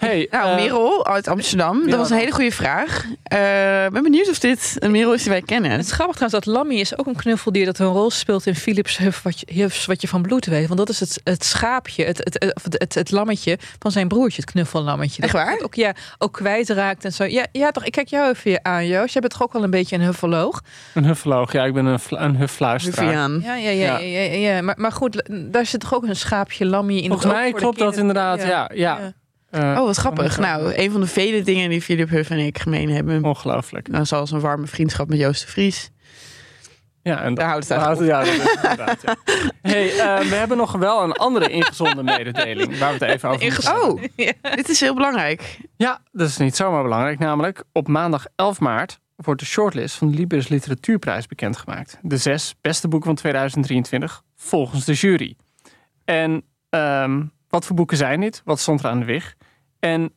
[0.00, 1.90] Hey, Nou, eh, Merel uit Amsterdam.
[1.90, 3.04] Dat was een hele goede vraag.
[3.22, 5.70] Eh, Ik ben benieuwd of dit een Merel is die wij kennen.
[5.70, 8.54] Het is grappig trouwens dat Lammy is ook een knuffeldier dat een rol speelt in
[8.54, 10.66] Philips Huf wat je, Hufs wat je van bloed weet.
[10.66, 14.40] Want dat is het, het schaapje, het, het, het, of het, lammetje van zijn broertje,
[14.40, 15.22] het knuffellammetje.
[15.22, 15.52] Echt Dat waar?
[15.52, 17.24] het Ook, ja, ook kwijtraakt en zo.
[17.24, 19.12] Ja, ja, toch, ik kijk jou even aan, Joost.
[19.12, 20.62] Jij bent toch ook wel een beetje een huffoloog?
[20.94, 21.52] Een huffoloog.
[21.52, 23.12] Ja, ik ben een, een huffluisteraar.
[23.12, 23.70] Ja, ja, ja.
[23.70, 23.98] ja.
[23.98, 24.62] ja, ja.
[24.62, 25.22] Maar, maar goed,
[25.52, 28.70] daar zit toch ook een schaapje Lammy in Volgens mij klopt dat inderdaad, ja.
[28.74, 29.12] ja.
[29.50, 30.38] Eh, Oh, wat grappig.
[30.38, 33.24] Nou, een van de vele dingen die Philip Huff en ik gemeen hebben.
[33.24, 33.88] Ongelooflijk.
[33.88, 35.90] Nou, zoals een warme vriendschap met Joost de Vries.
[37.02, 39.16] Ja, en Daar houdt het het- ja, inderdaad, ja.
[39.62, 42.78] Hey, eh, we hebben nog wel een andere ingezonde mededeling.
[42.78, 43.82] Waar we het even over hebben.
[43.82, 44.02] Oh,
[44.56, 45.58] dit is heel belangrijk.
[45.76, 47.18] Ja, dat is niet zomaar belangrijk.
[47.18, 51.98] Namelijk, op maandag 11 maart wordt de shortlist van de Libris Literatuurprijs bekendgemaakt.
[52.02, 55.36] De zes beste boeken van 2023, volgens de jury.
[56.04, 58.42] En ehm, wat voor boeken zijn dit?
[58.44, 59.34] Wat stond er aan de weg?
[59.80, 60.12] En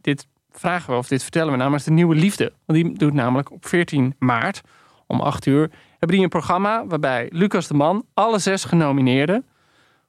[0.00, 2.52] dit vragen we, of dit vertellen we namelijk de Nieuwe Liefde.
[2.64, 4.60] Want die doet namelijk op 14 maart
[5.06, 5.70] om 8 uur...
[5.90, 8.06] hebben die een programma waarbij Lucas de Man...
[8.14, 9.46] alle zes genomineerden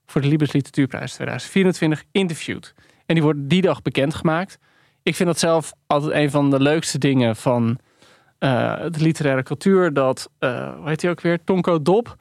[0.05, 2.73] voor de Libris Literatuurprijs 2024 interviewt.
[3.05, 4.59] En die worden die dag bekendgemaakt.
[5.03, 7.79] Ik vind dat zelf altijd een van de leukste dingen van
[8.39, 9.93] eh, de literaire cultuur.
[9.93, 11.43] Dat, eh hoe heet hij ook weer?
[11.43, 12.15] Tonko Dop.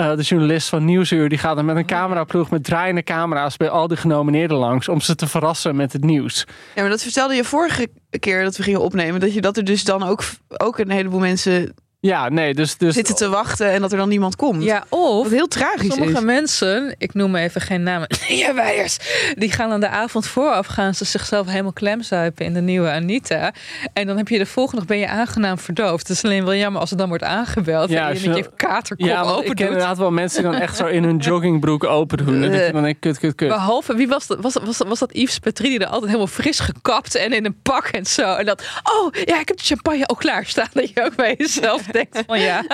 [0.00, 3.68] Eh, de journalist van Nieuwsuur, die gaat dan met een cameraploeg met draaiende camera's bij
[3.68, 6.44] al die genomineerden langs om ze te verrassen met het nieuws.
[6.74, 7.88] Ja, maar dat vertelde je vorige
[8.18, 9.20] keer dat we gingen opnemen.
[9.20, 12.94] Dat je dat er dus dan ook, ook een heleboel mensen Ja, nee, dus, dus
[12.94, 14.62] zitten te wachten en dat er dan niemand komt.
[14.62, 16.20] Ja, of Wat heel tragisch sommige is.
[16.24, 18.96] mensen, ik noem even geen namen, ja, wijers,
[19.34, 23.52] die gaan aan de avond vooraf gaan ze zichzelf helemaal klemzuipen in de nieuwe Anita.
[23.92, 26.08] En dan heb je de volgende dag ben je aangenaam verdoofd.
[26.08, 28.42] Het is alleen wel jammer als het dan wordt aangebeld Ja, en je met je-
[28.42, 31.16] je katerkop ja, open ik ken inderdaad wel mensen die dan echt zo in hun
[31.16, 32.42] joggingbroek open doen.
[32.42, 33.48] En dat je dan denkt, kut, kut, kut.
[33.48, 34.38] Behalve, wie was dat?
[34.40, 37.60] Was, was, was dat Yves Petrie die er altijd helemaal fris gekapt en in een
[37.62, 38.34] pak en zo.
[38.34, 40.68] En dat, oh ja, ik heb de champagne al klaarstaan.
[40.72, 42.64] Dat je ook bij jezelf denkt van ja.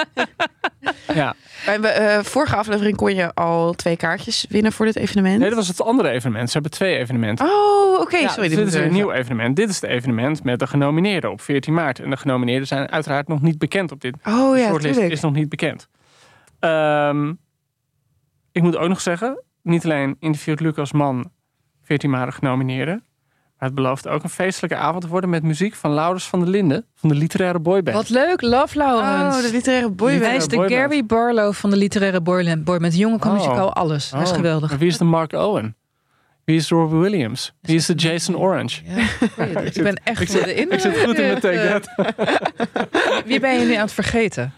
[1.14, 1.35] Ja.
[1.64, 5.39] Bij de eh, vorige aflevering kon je al twee kaartjes winnen voor dit evenement.
[5.39, 6.47] Nee, dat was het andere evenement.
[6.47, 7.47] Ze hebben twee evenementen.
[7.47, 8.17] Oh, oké.
[8.17, 8.49] Ja, sorry.
[8.49, 9.57] dus dit is een nieuw evenement.
[9.57, 11.99] Dit is het evenement met de genomineerden op 14 maart.
[12.01, 14.17] En de genomineerden zijn uiteraard nog niet bekend op dit.
[14.25, 15.14] Oh ja, shortlist tuurlijk.
[15.14, 15.89] is nog niet bekend.
[16.61, 17.33] Ehm,
[18.53, 21.31] ik moet ook nog zeggen, niet alleen interviewt Lucas Man
[21.83, 23.05] 14 maart de genomineerden.
[23.59, 26.48] Maar het belooft ook een feestelijke avond te worden met muziek van Laurens van der
[26.48, 27.96] Linden van de literaire boyband.
[27.96, 29.36] Wat leuk, Love Laurens.
[29.36, 30.24] Oh, de literaire boyband.
[30.26, 30.80] Hij is de boyband.
[30.80, 32.96] Gary Barlow van de literaire boyband.
[32.96, 33.36] Jongen kan Oh.
[33.36, 34.11] muzikaal alles.
[34.11, 34.76] Hij is Oh, geweldig.
[34.76, 35.76] wie is de Mark Owen?
[36.44, 37.52] Wie is de Robbie Williams?
[37.61, 38.80] Wie is de Jason Orange?
[38.84, 41.82] Ja, ik ben echt Ik zit, de ik zit goed in mijn take.
[43.24, 44.52] Wie ben je nu aan het vergeten?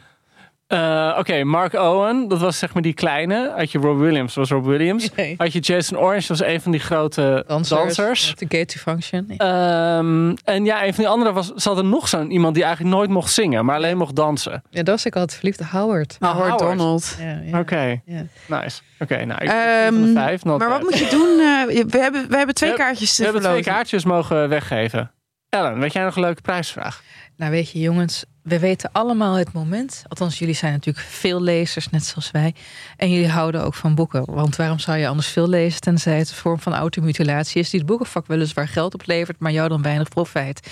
[0.68, 3.52] Eh, Oké, Mark Owen, dat was zeg maar die kleine.
[3.56, 5.08] Had je Rob Williams, was Rob Williams.
[5.16, 5.34] Nee.
[5.38, 8.32] Had je Jason Orange, dat was een van die grote dansers.
[8.36, 9.24] The Gate to Function.
[9.36, 12.94] Ehm, en ja, een van die andere was, zat er nog zo'n iemand die eigenlijk
[12.96, 14.52] nooit mocht zingen, maar alleen mocht dansen.
[14.70, 15.60] Ja, dat was ik altijd verliefd.
[15.60, 16.16] Howard.
[16.20, 16.78] Ah, Howard Howard.
[16.78, 17.16] Donald.
[17.20, 17.58] Ja, ja.
[17.58, 18.22] Oké, Ja.
[18.46, 18.80] nice.
[18.98, 20.44] Oké, nou, ik Ehm, van de vijf.
[20.44, 21.38] Maar wat moet je doen?
[21.40, 25.10] Eh, we, hebben, we hebben twee We- kaartjes te We hebben twee kaartjes mogen weggeven.
[25.48, 27.02] Ellen, weet jij nog een leuke prijsvraag?
[27.36, 30.04] Nou, weet je, jongens, we weten allemaal het moment.
[30.08, 32.54] Althans, jullie zijn natuurlijk veel lezers, net zoals wij.
[32.96, 34.24] En jullie houden ook van boeken.
[34.34, 37.80] Want waarom zou je anders veel lezen, tenzij het een vorm van automutilatie is, die
[37.80, 40.70] het boekenvak weliswaar geld oplevert, maar jou dan weinig profijt.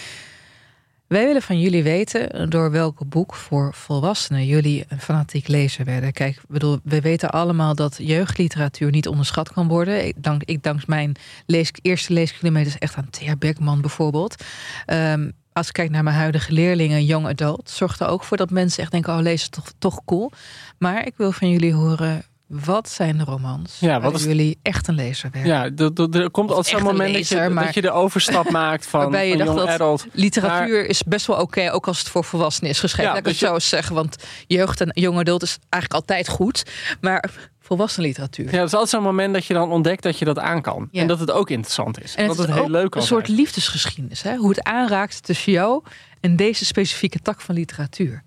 [1.08, 6.12] Wij willen van jullie weten door welk boek voor volwassenen jullie een fanatiek lezer werden.
[6.12, 10.06] Kijk, bedoel, we weten allemaal dat jeugdliteratuur niet onderschat kan worden.
[10.06, 11.14] Ik dank, ik dank mijn
[11.46, 14.44] lees, eerste leeskilometers echt aan Thea Beckman bijvoorbeeld.
[14.86, 18.50] Ehm, Als ik kijk naar mijn huidige leerlingen, young adult, zorgt er ook voor dat
[18.50, 20.32] mensen echt denken: oh, lezen toch, toch cool.
[20.78, 22.24] Maar ik wil van jullie horen.
[22.48, 25.50] Wat zijn de romans Ja, wat is- jullie echt een lezer werden?
[25.52, 28.50] Ja, er- er er komt altijd zo'n moment dat je, maar- dat je de overstap
[28.60, 30.06] maakt van, Waarbij je van dacht young dat- adult.
[30.12, 33.04] Literatuur is best wel oké, ook als het voor volwassenen is geschreven.
[33.04, 34.16] Ja, Laat ik het dat zo eens zeggen, want
[34.46, 36.62] jeugd en young adult is eigenlijk altijd goed.
[37.00, 37.30] Maar
[37.60, 38.44] volwassen literatuur.
[38.44, 40.88] Ja, het is altijd zo'n moment dat je dan ontdekt dat je dat aan kan.
[40.90, 41.00] Ja.
[41.00, 42.14] En dat het ook interessant is.
[42.14, 44.22] En dat het heel ook leuk een soort liefdesgeschiedenis.
[44.22, 44.36] Hè?
[44.36, 45.82] Hoe het aanraakt tussen jou
[46.20, 48.22] en deze specifieke tak van literatuur.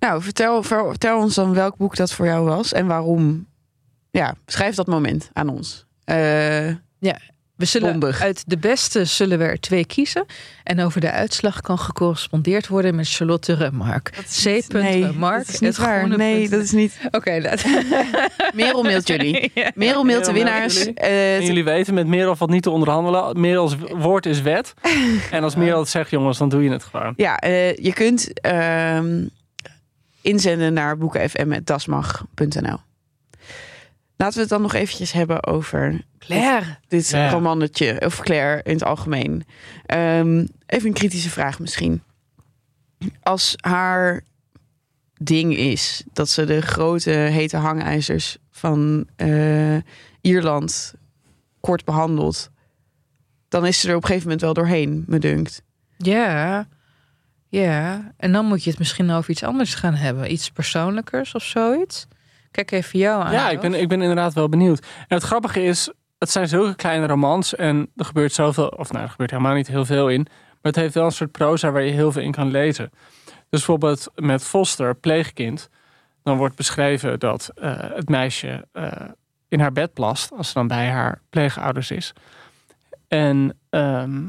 [0.00, 3.48] Nou, vertel, ver- vertel ons dan welk boek dat voor jou was en waarom.
[4.10, 5.86] Ja, schrijf dat moment aan ons.
[6.04, 6.16] Eh,
[7.56, 8.20] We zullen Bondig.
[8.20, 10.24] uit de beste zullen we er twee kiezen.
[10.64, 14.10] En over de uitslag kan gecorrespondeerd worden met Charlotte Remark.
[14.10, 14.44] C.
[14.72, 15.38] Remark.
[15.46, 16.08] dat is niet waar.
[16.08, 16.98] Nee, dat is niet.
[17.10, 17.64] Oké, dat...
[18.54, 19.52] Merel mailt jullie.
[19.74, 20.78] Merel mailt de Merel winnaars.
[20.78, 20.94] jullie.
[20.94, 23.40] Eh, jullie weten, met Merel valt niet te onderhandelen.
[23.40, 24.74] Merels woord is wet.
[25.30, 27.12] En als Merel het zegt, jongens, dan doe je het gewoon.
[27.16, 29.26] Ja, eh, je kunt ehm,
[30.20, 32.78] inzenden naar boekenfm.dasmag.nl.
[34.20, 36.78] Laten we het dan nog eventjes hebben over Claire.
[36.88, 39.44] dit romannetje, of Claire in het algemeen.
[39.86, 42.02] Ehm, even een kritische vraag misschien.
[43.22, 44.24] Als haar
[45.14, 49.76] ding is dat ze de grote hete hangijzers van eh,
[50.20, 50.94] Ierland
[51.60, 52.50] kort behandelt,
[53.48, 55.62] dan is ze er op een gegeven moment wel doorheen, me dunkt.
[55.96, 56.68] Ja,
[57.48, 58.12] ja.
[58.16, 60.32] En dan moet je het misschien over iets anders gaan hebben.
[60.32, 62.06] Iets persoonlijkers of zoiets.
[62.50, 63.32] Kijk even jou aan.
[63.32, 64.78] Ja, ik ben, ik ben inderdaad wel benieuwd.
[64.80, 67.54] En het grappige is, het zijn zulke kleine romans.
[67.54, 70.26] En er gebeurt zoveel, of nou, er gebeurt helemaal niet heel veel in.
[70.28, 72.90] Maar het heeft wel een soort proza waar je heel veel in kan lezen.
[73.24, 75.68] Dus bijvoorbeeld met Foster, pleegkind.
[76.22, 78.92] Dan wordt beschreven dat eh, het meisje eh,
[79.48, 80.32] in haar bed plast.
[80.36, 82.12] Als ze dan bij haar pleegouders is.
[83.08, 84.22] En ehm,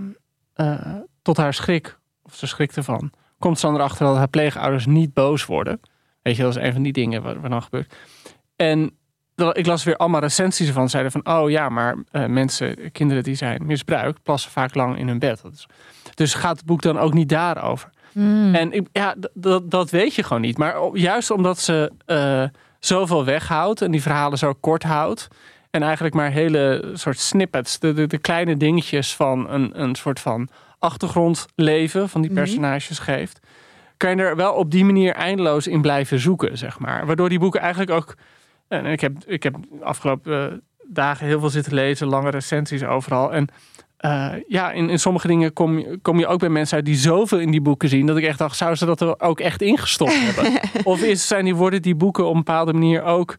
[0.54, 4.86] eh, tot haar schrik, of ze schrikt ervan, komt ze dan erachter dat haar pleegouders
[4.86, 5.80] niet boos worden.
[6.22, 7.94] Weet je, dat is een van die dingen wat, wat dan gebeurt.
[8.56, 8.92] En
[9.54, 10.90] ik las weer allemaal recensies ervan.
[10.90, 15.08] Zeiden van, oh ja, maar eh, mensen, kinderen die zijn misbruikt, plassen vaak lang in
[15.08, 15.42] hun bed.
[15.52, 15.66] Is-
[16.14, 17.90] dus gaat het boek dan ook niet daarover?
[18.12, 18.56] Hmm.
[18.56, 20.58] En ik, ja, dat, dat weet je gewoon niet.
[20.58, 22.44] Maar juist omdat ze eh,
[22.80, 25.28] zoveel weghoudt en die verhalen zo kort houdt.
[25.70, 30.20] En eigenlijk maar hele soort snippets, de, de, de kleine dingetjes van een, een soort
[30.20, 30.50] van
[30.80, 32.40] achtergrondleven van die Mhm.
[32.40, 33.40] personages geeft.
[34.02, 37.06] Kan je er wel op die manier eindeloos in blijven zoeken, zeg maar.
[37.06, 38.16] Waardoor die boeken eigenlijk ook.
[38.68, 42.84] En ik heb, ik heb de afgelopen eh, dagen heel veel zitten lezen, lange recensies
[42.84, 43.34] overal.
[43.34, 43.48] En
[43.98, 46.96] eh, ja, in, in sommige dingen kom je, kom je ook bij mensen uit die
[46.96, 48.06] zoveel in die boeken zien.
[48.06, 50.60] Dat ik echt dacht, zouden ze dat er ook echt ingestopt hebben?
[50.84, 53.38] Of is, zijn die, worden die boeken op een bepaalde manier ook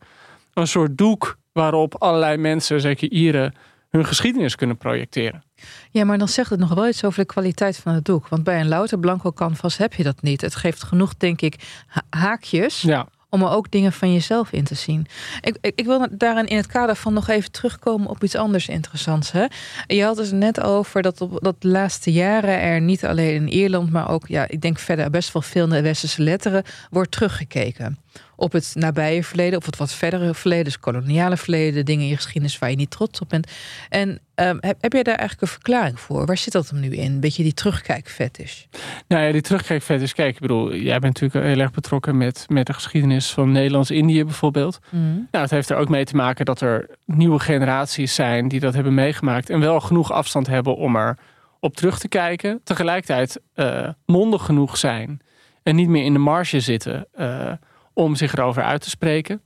[0.54, 3.54] een soort doek waarop allerlei mensen, zeker Ieren,
[3.93, 5.43] hun geschiedenis kunnen projecteren?
[5.90, 8.28] Ja, maar dan zegt het nog wel iets over de kwaliteit van het doek.
[8.28, 10.40] Want bij een louter blanco canvas heb je dat niet.
[10.40, 14.64] Het geeft genoeg, denk ik, ha- haakjes Ja, om er ook dingen van jezelf in
[14.64, 15.07] te zien.
[15.40, 18.68] Ik, ik, ik wil daarin in het kader van nog even terugkomen op iets anders
[18.68, 19.32] interessants.
[19.32, 19.47] Hè?
[19.86, 23.49] Je had het net over dat op dat de laatste jaren er niet alleen in
[23.49, 27.11] Ierland, maar ook, ja, ik denk verder best wel veel in de westerse letteren, wordt
[27.11, 27.99] teruggekeken.
[28.43, 32.16] Op het nabije verleden, of het wat verdere verleden, dus koloniale verleden, dingen in je
[32.16, 33.51] geschiedenis waar je niet trots op bent.
[33.88, 36.26] En ehm, heb, heb jij daar eigenlijk een verklaring voor?
[36.26, 37.12] Waar zit dat hem nu in?
[37.12, 38.64] Een beetje die terugkijkfetish.
[39.09, 42.45] nou ja, die terugkijkvet is, kijk, ik bedoel, jij bent natuurlijk heel erg betrokken met,
[42.49, 44.78] met de geschiedenis van Nederlands-Indië bijvoorbeeld.
[44.90, 48.74] Nou, het heeft er ook mee te maken dat er nieuwe generaties zijn die dat
[48.74, 51.18] hebben meegemaakt en wel genoeg afstand hebben om er
[51.61, 52.61] op terug te kijken.
[52.64, 55.20] Tegelijkertijd eh, mondig genoeg zijn
[55.62, 57.53] en niet meer in de marge zitten eh,
[57.95, 59.43] om zich erover uit te spreken.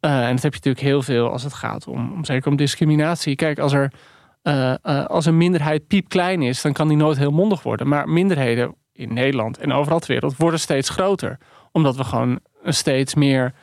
[0.00, 2.56] Eh, en dat heb je natuurlijk heel veel als het gaat om, om zeker om
[2.56, 3.36] discriminatie.
[3.36, 3.92] Kijk, als er
[4.42, 7.88] eh, eh, als een minderheid piepklein is, dan kan die nooit heel mondig worden.
[7.88, 11.38] Maar minderheden in Nederland en overal ter wereld worden steeds groter.
[11.72, 13.54] Omdat we gewoon steeds meer,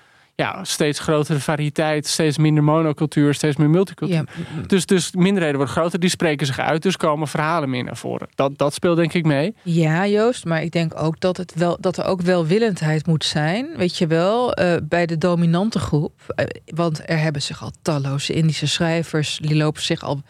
[0.41, 4.15] ja, steeds grotere variëteit, steeds minder monocultuur, steeds meer multicultuur.
[4.15, 4.23] Ja,
[4.67, 8.27] Dus, dus minderheden worden groter, die spreken zich uit, dus komen verhalen meer naar voren.
[8.35, 9.55] Dat, dat speelt denk ik mee.
[9.61, 13.67] Ja, Joost, maar ik denk ook dat, het wel, dat er ook welwillendheid moet zijn,
[13.77, 16.13] weet je wel, eh, bij de dominante groep.
[16.27, 20.21] Eh, want er hebben zich al talloze Indische schrijvers, die lopen zich al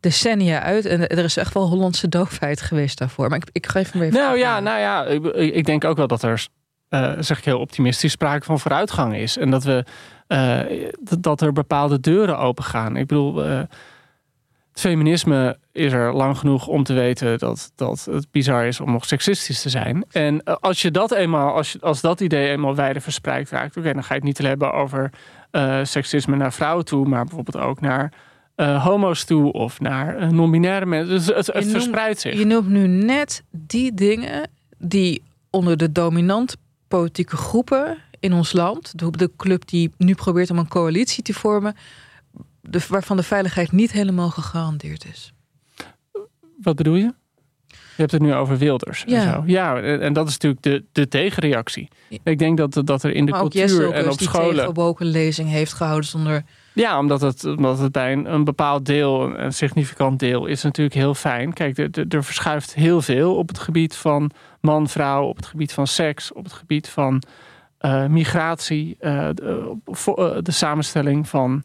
[0.00, 0.86] decennia uit.
[0.86, 3.28] En er is echt wel Hollandse doofheid geweest daarvoor.
[3.28, 4.62] Maar ik, ik geef hem even Nou ja, aan.
[4.62, 6.46] nou ja, ik, ik denk ook wel dat er,
[6.88, 9.36] eh, zeg ik heel optimistisch, sprake van vooruitgang is.
[9.36, 9.84] En dat, we,
[10.26, 10.60] eh,
[11.20, 12.96] dat- er bepaalde deuren open gaan.
[12.96, 13.58] Ik bedoel, eh,
[14.72, 18.92] het feminisme is er lang genoeg om te weten dat, dat het bizar is om
[18.92, 20.04] nog seksistisch te zijn.
[20.10, 23.92] En als je dat eenmaal, als, je, als dat idee eenmaal wijder verspreid raakt, oké,
[23.92, 25.10] dan ga je het niet hebben over
[25.82, 28.12] seksisme naar vrouwen toe, maar bijvoorbeeld ook naar
[28.56, 31.14] homo's toe of naar non-binaire mensen.
[31.14, 32.38] Dus het, het Je noemt- verspreidt zich.
[32.38, 36.56] Je noemt nu net die dingen die onder de dominant
[36.88, 41.76] politieke groepen in ons land, de, club die nu probeert om een coalitie te vormen,
[42.88, 45.32] waarvan de veiligheid niet helemaal gegarandeerd is.
[46.62, 47.14] Wat bedoel je?
[47.98, 49.22] Je hebt het nu over Wilders Ja.
[49.22, 49.42] en zo.
[49.46, 51.88] Ja, en dat is natuurlijk de, de tegenreactie.
[52.22, 54.74] Ik denk dat, dat er in de maar ook cultuur en op die scholen...
[54.74, 56.42] woke een lezing heeft gehouden zonder...
[56.72, 60.96] Ja, omdat het, omdat het bij een, een bepaald deel, een significant deel, is natuurlijk
[60.96, 61.52] heel fijn.
[61.52, 64.30] Kijk, er, er, er verschuift heel veel op het gebied van
[64.60, 67.22] man-vrouw, op het gebied van seks, op het gebied van
[67.78, 71.64] eh, migratie, eh, de, eh, de samenstelling van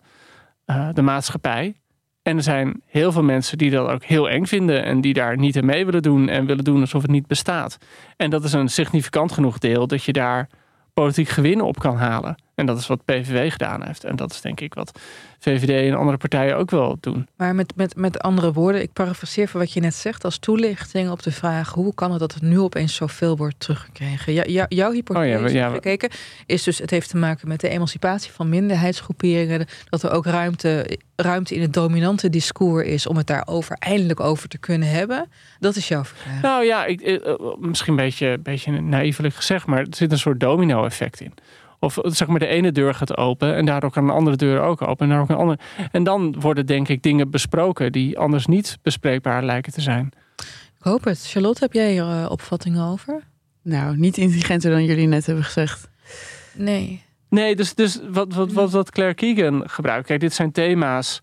[0.93, 1.75] de maatschappij.
[2.23, 5.37] En er zijn heel veel mensen die dat ook heel eng vinden en die daar
[5.37, 7.77] niet aan mee willen doen en willen doen alsof het niet bestaat.
[8.17, 10.49] En dat is een significant genoeg deel dat je daar
[10.93, 12.35] politiek gewinnen op kan halen.
[12.55, 14.03] En dat is wat PVV gedaan heeft.
[14.03, 14.99] En dat is denk ik wat
[15.43, 17.27] VVD en andere partijen ook wel doen.
[17.37, 21.09] Maar met, met, met andere woorden, ik parafraseer van wat je net zegt als toelichting
[21.09, 24.33] op de vraag hoe kan het dat het nu opeens zoveel wordt teruggekregen?
[24.33, 26.09] Ja, jou- jouw hypothese Oh ja, we- ja, gekeken
[26.45, 30.97] is dus het heeft te maken met de emancipatie van minderheidsgroeperingen, dat er ook ruimte,
[31.15, 35.29] ruimte in het dominante discours is om het daarover eindelijk over te kunnen hebben.
[35.59, 36.41] Dat is jouw verklaring.
[36.41, 40.17] Nou ja, ik, eh, eh, misschien een beetje, beetje naïvelijk gezegd, maar er zit een
[40.19, 41.33] soort domino-effect in.
[41.83, 44.81] Of zeg maar, de ene deur gaat open en daardoor kan een andere deur ook
[44.81, 45.05] open.
[45.05, 45.59] En, daar ook een andere.
[45.91, 50.11] en dan worden denk ik dingen besproken die anders niet bespreekbaar lijken te zijn.
[50.77, 51.25] Ik hoop het.
[51.27, 53.21] Charlotte, heb jij hier eh, opvattingen over?
[53.61, 55.89] Nou, niet intelligenter dan jullie net hebben gezegd.
[56.53, 57.03] Nee.
[57.29, 60.07] Nee, dus, dus wat, wat, wat, wat Claire Keegan gebruikt.
[60.07, 61.19] Kijk, dit zijn thema's.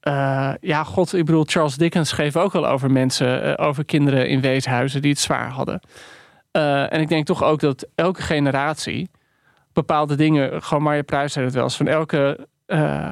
[0.00, 4.28] eh, ja, god, ik bedoel, Charles Dickens schreef ook al over mensen, eh, over kinderen
[4.28, 5.80] in weeshuizen die het zwaar hadden.
[6.50, 9.10] Eh, en ik denk toch ook dat elke generatie
[9.74, 13.10] bepaalde dingen, gewoon Marja Pruis zei het wel eens, van elke eh,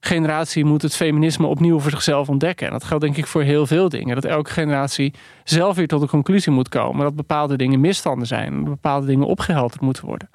[0.00, 2.66] generatie moet het feminisme opnieuw voor zichzelf ontdekken.
[2.66, 4.14] En dat geldt denk ik voor heel veel dingen.
[4.14, 5.14] Dat elke generatie
[5.44, 9.26] zelf weer tot de conclusie moet komen dat bepaalde dingen misstanden zijn, dat bepaalde dingen
[9.26, 10.30] opgehelderd moeten worden.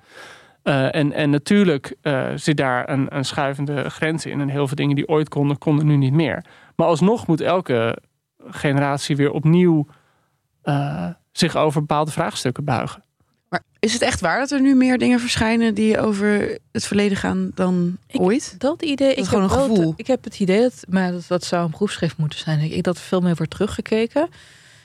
[0.63, 4.41] Eh, en, en natuurlijk eh, zit daar een, een schuivende grens in.
[4.41, 6.45] En heel veel dingen die ooit konden, konden nu niet meer.
[6.75, 7.97] Maar alsnog moet elke
[8.49, 9.87] generatie weer opnieuw
[11.31, 13.03] zich over bepaalde vraagstukken buigen.
[13.81, 17.51] Is het echt waar dat er nu meer dingen verschijnen die over het verleden gaan
[17.55, 18.55] dan Ik- ooit?
[18.57, 19.93] Dat idee, ik is gewoon heb een wel gevoel.
[19.95, 22.59] ik heb het idee dat, maar dat, dat zou een proefschrift moeten zijn.
[22.59, 24.23] Ik dat er veel meer wordt teruggekeken.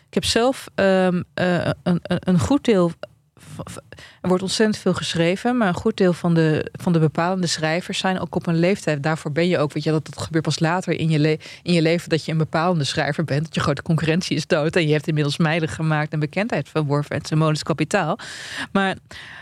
[0.09, 2.93] Ik heb zelf ehm, eh, een, een goed deel.
[4.21, 7.99] Er wordt ontzettend veel geschreven, maar een goed deel van de, van de bepalende schrijvers
[7.99, 9.03] zijn ook op een leeftijd.
[9.03, 11.83] Daarvoor ben je ook, weet je, dat, dat gebeurt pas later in je, in je
[11.83, 13.45] leven dat je een bepalende schrijver bent.
[13.45, 17.17] Dat je grote concurrentie is dood en je hebt inmiddels mijlen gemaakt en bekendheid verworven
[17.17, 18.19] en symbolisch kapitaal.
[18.73, 18.97] Maar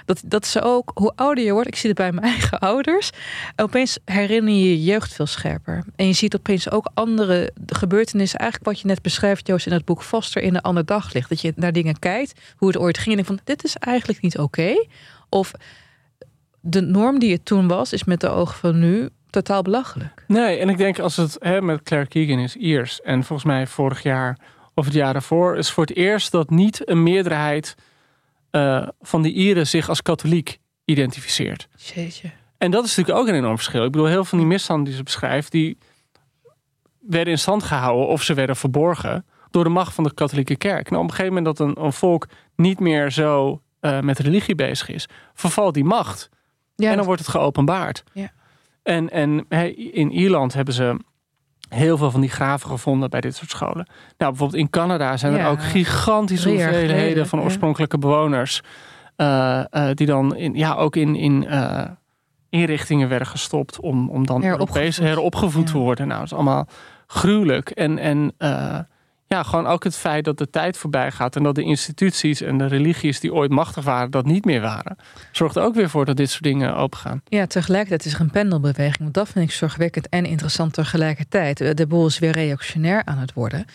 [0.04, 3.10] dat, dat is ook, hoe ouder je wordt, ik zie het bij mijn eigen ouders,
[3.56, 5.84] opeens herinner je je jeugd veel scherper.
[5.96, 9.84] En je ziet opeens ook andere gebeurtenissen, eigenlijk wat je net beschrijft, Joost, in het
[9.84, 11.28] boek Foster, in een ander daglicht.
[11.28, 14.38] Dat je naar dingen kijkt, hoe het ooit ging en van, dit is eigenlijk niet
[14.38, 14.86] oké.
[15.28, 15.52] Of
[16.60, 20.24] de norm die het toen was, is met de ogen van nu totaal belachelijk.
[20.26, 23.00] Nee, en ik denk als het hè, met Claire Keegan is Iers.
[23.00, 24.38] En volgens mij vorig jaar
[24.74, 27.74] of het jaar daarvoor is voor het eerst dat niet een meerderheid
[28.50, 31.68] eh, van de Ieren zich als katholiek identificeert.
[31.76, 32.30] Jeetje.
[32.58, 33.84] En dat is natuurlijk ook een enorm verschil.
[33.84, 35.78] Ik bedoel, heel veel van die misstanden die ze beschrijft, die
[37.00, 40.90] werden in stand gehouden of ze werden verborgen door de macht van de katholieke kerk.
[40.90, 44.54] Nou, op een gegeven moment dat een, een volk niet meer zo eh, met religie
[44.54, 46.28] bezig is, vervalt die macht.
[46.76, 48.02] Ja, en dan wordt het geopenbaard.
[48.12, 48.30] Ja.
[48.82, 49.48] En, en
[49.92, 50.96] in Ierland hebben ze
[51.68, 53.86] heel veel van die graven gevonden bij dit soort scholen.
[54.18, 58.62] Nou, bijvoorbeeld in Canada zijn er Ja, ook gigantische hoeveelheden geleden, van oorspronkelijke bewoners.
[59.16, 61.46] eh, eh, die dan in, ja, ook in, in
[62.48, 64.76] inrichtingen werden gestopt om, om dan Heropgevoed.
[64.76, 66.06] Europees heropgevoed te worden.
[66.06, 66.68] Nou, dat is allemaal
[67.06, 67.70] gruwelijk.
[67.70, 68.34] En, en
[69.26, 72.58] ja, gewoon ook het feit dat de tijd voorbij gaat en dat de instituties en
[72.58, 74.96] de religies die ooit machtig waren, dat niet meer waren,
[75.32, 77.22] zorgt er ook weer voor dat dit soort dingen opengaan.
[77.24, 78.98] Ja, tegelijkertijd is er een pendelbeweging.
[78.98, 81.76] Want dat vind ik zorgwekkend en interessant tegelijkertijd.
[81.76, 83.66] De boel is weer reactionair aan het worden.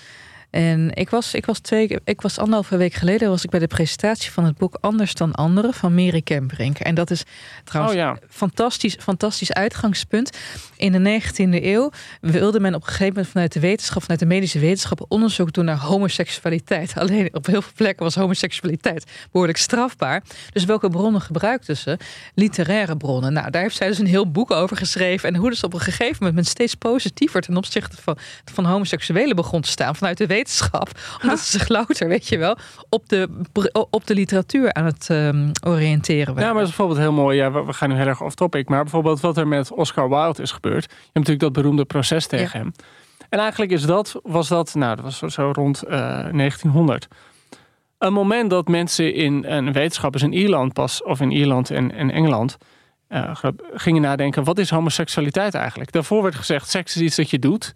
[0.49, 3.67] En ik was, ik was twee, ik was anderhalve week geleden was ik bij de
[3.67, 6.79] presentatie van het boek Anders dan Anderen van Mary Kemperink.
[6.79, 7.23] En dat is
[7.63, 8.17] trouwens Oh ja.
[8.29, 10.37] fantastisch, fantastisch uitgangspunt.
[10.77, 11.91] In de 19e eeuw
[12.21, 15.65] wilde men op een gegeven moment vanuit de wetenschap, vanuit de medische wetenschap, onderzoek doen
[15.65, 16.93] naar homoseksualiteit.
[16.97, 20.23] Alleen op heel veel plekken was homoseksualiteit behoorlijk strafbaar.
[20.51, 21.97] Dus welke bronnen gebruikten ze?
[22.33, 23.33] Literaire bronnen.
[23.33, 25.29] Nou, daar heeft zij dus een heel boek over geschreven.
[25.29, 28.17] En hoe dus op een gegeven moment men steeds positiever ten opzichte van,
[28.51, 30.37] van homoseksuelen begon te staan vanuit de wetenschap.
[30.39, 30.89] Wetenschap.
[31.21, 32.57] Omdat ze zich louter, weet je wel,
[32.89, 33.29] op de,
[33.89, 36.43] op de literatuur aan het um, oriënteren waren.
[36.43, 37.37] Ja, maar dat is bijvoorbeeld heel mooi.
[37.37, 38.69] Ja, we gaan nu heel erg off topic.
[38.69, 40.83] Maar bijvoorbeeld wat er met Oscar Wilde is gebeurd.
[40.83, 42.71] Je hebt natuurlijk dat beroemde proces tegen hem.
[43.29, 47.07] En eigenlijk is dat, was dat, nou, dat was zo rond uh, 1900
[47.99, 52.11] een moment dat mensen in en wetenschappers in Ierland pas, of in Ierland en, en
[52.11, 52.57] Engeland,
[53.09, 53.35] uh,
[53.73, 55.91] gingen nadenken: wat is homoseksualiteit eigenlijk?
[55.91, 57.73] Daarvoor werd gezegd: seks is iets dat je doet.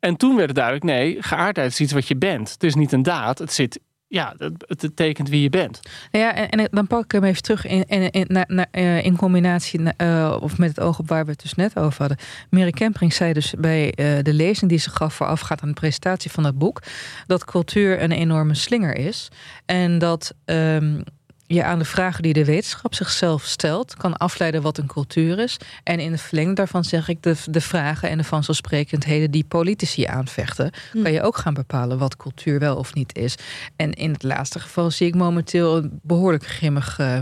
[0.00, 2.52] En toen werd het duidelijk: nee, geaardheid is iets wat je bent.
[2.52, 5.80] Het is niet een daad, het zit ja, het, tekent wie je bent.
[6.10, 10.36] Ja, en, dan pak ik hem even terug in, in, in, uh, in combinatie uh,
[10.40, 12.18] of met het oog op waar we het dus net over hadden.
[12.50, 16.30] Mary Kempering zei dus bij uh, de lezing die ze gaf voorafgaat aan de presentatie
[16.30, 16.82] van het boek,
[17.26, 19.28] dat cultuur een enorme slinger is.
[19.64, 21.02] En dat um,
[21.46, 25.56] je aan de vragen die de wetenschap zichzelf stelt, kan afleiden wat een cultuur is.
[25.82, 30.04] En in het verlengde daarvan zeg ik de, de vragen en de vanzelfsprekendheden die politici
[30.04, 31.02] aanvechten, hm.
[31.02, 33.34] kan je ook gaan bepalen wat cultuur wel of niet is.
[33.76, 37.18] En in het laatste geval zie ik momenteel een behoorlijk grimmig uh,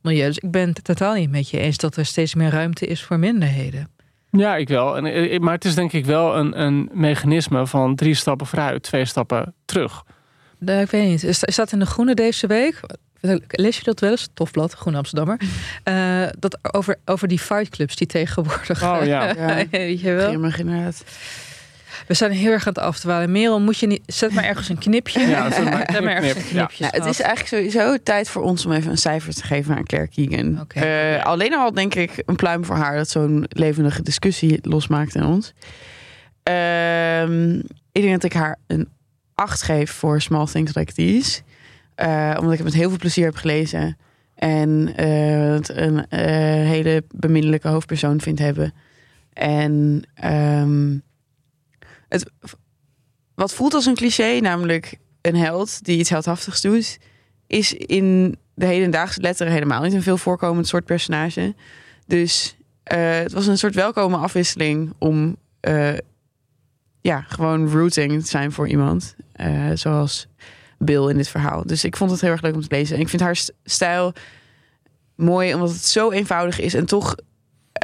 [0.00, 0.26] milieu.
[0.26, 3.02] Dus ik ben het totaal niet met je eens dat er steeds meer ruimte is
[3.02, 3.88] voor minderheden.
[4.30, 4.96] Ja, ik wel.
[4.96, 8.82] En, eh, maar het is denk ik wel een, een mechanisme van drie stappen vooruit,
[8.82, 10.04] twee stappen terug.
[10.60, 11.22] Ik weet niet.
[11.22, 12.80] Is dat in de groene deze week?
[13.48, 14.28] Lees je dat wel eens?
[14.34, 15.40] Tofblad, Groen Amsterdammer.
[15.84, 18.82] Uh, dat over, over die fightclubs die tegenwoordig.
[18.82, 19.34] Oh ja.
[19.36, 19.64] ja.
[19.70, 20.28] Weet je wel?
[20.28, 21.04] Grimmig inderdaad.
[22.06, 23.32] We zijn heel erg aan het afdwalen.
[23.32, 24.02] Merel, moet je niet.
[24.06, 25.20] Zet maar ergens een knipje.
[25.20, 26.84] Ja, zet maar, zet maar ergens een knipje.
[26.84, 26.90] Ja.
[26.90, 30.10] het is eigenlijk sowieso tijd voor ons om even een cijfer te geven aan Claire
[30.10, 30.60] Keegan.
[30.60, 31.16] Okay.
[31.16, 35.24] Uh, alleen al denk ik een pluim voor haar dat zo'n levendige discussie losmaakt in
[35.24, 35.52] ons.
[36.48, 37.54] Uh,
[37.92, 38.88] ik denk dat ik haar een
[39.34, 41.40] 8 geef voor Small Things Like These.
[42.02, 43.96] Uh, omdat ik het met heel veel plezier heb gelezen.
[44.34, 44.86] En
[45.54, 46.04] het een uh,
[46.70, 48.74] hele beminnelijke hoofdpersoon vind hebben.
[49.32, 51.02] En um,
[52.08, 52.30] het,
[53.34, 56.98] wat voelt als een cliché, namelijk een held die iets heldhaftigs doet,
[57.46, 61.54] is in de hedendaagse letteren helemaal niet een veel voorkomend soort personage.
[62.06, 65.36] Dus het was een soort welkome afwisseling om
[67.00, 69.16] ja, gewoon rooting te zijn voor iemand.
[69.74, 70.28] zoals
[70.84, 71.62] Bill in dit verhaal.
[71.66, 72.96] Dus ik vond het heel erg leuk om te lezen.
[72.96, 74.12] En ik vind haar stijl
[75.14, 76.74] mooi, omdat het zo eenvoudig is.
[76.74, 77.14] En toch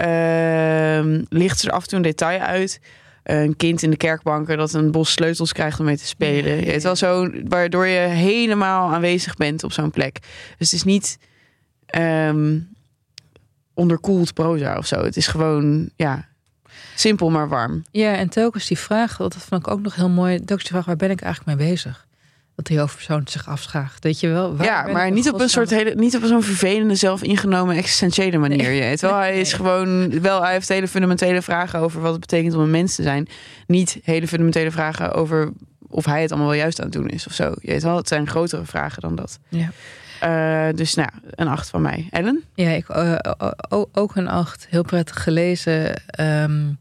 [0.01, 2.81] uh, ligt er af en toe een detail uit.
[3.23, 6.59] Een kind in de kerkbanken dat een bos sleutels krijgt om mee te spelen.
[6.59, 10.19] Het is wel zo, waardoor je helemaal aanwezig bent op zo'n plek.
[10.59, 11.19] Dus het is niet
[11.99, 12.69] um,
[13.75, 15.05] onderkoeld proza of zo.
[15.05, 16.29] Het is gewoon, ja,
[16.95, 17.85] simpel maar warm.
[17.91, 20.37] Ja, en telkens die vraag, dat vond ik ook nog heel mooi.
[20.37, 22.07] Telkens die vraag, waar ben ik eigenlijk mee bezig?
[22.61, 24.05] Dat die hoofdpersoon zich afschaagt.
[24.05, 24.57] Weet je wel?
[24.57, 28.57] Waar ja, maar niet op een soort hele, niet op zo'n vervelende, zelfingenomen, existentiële manier.
[28.57, 28.91] Nee.
[28.91, 32.55] Je wel, hij is gewoon wel, hij heeft hele fundamentele vragen over wat het betekent
[32.55, 33.29] om een mens te zijn.
[33.67, 35.53] Niet hele fundamentele vragen over
[35.89, 37.55] of hij het allemaal wel juist aan het doen is of zo.
[37.61, 39.39] Je weet wel, het zijn grotere vragen dan dat.
[39.49, 39.71] Ja.
[40.69, 42.09] Uh, dus nou, een acht van mij.
[42.11, 42.45] Ellen?
[42.55, 43.17] Ja, ik, uh,
[43.93, 44.67] ook een acht.
[44.71, 46.03] Heel prettig gelezen.
[46.21, 46.79] Um,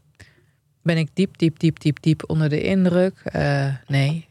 [0.82, 3.22] ben ik diep, diep, diep, diep, diep onder de indruk?
[3.86, 4.28] Nee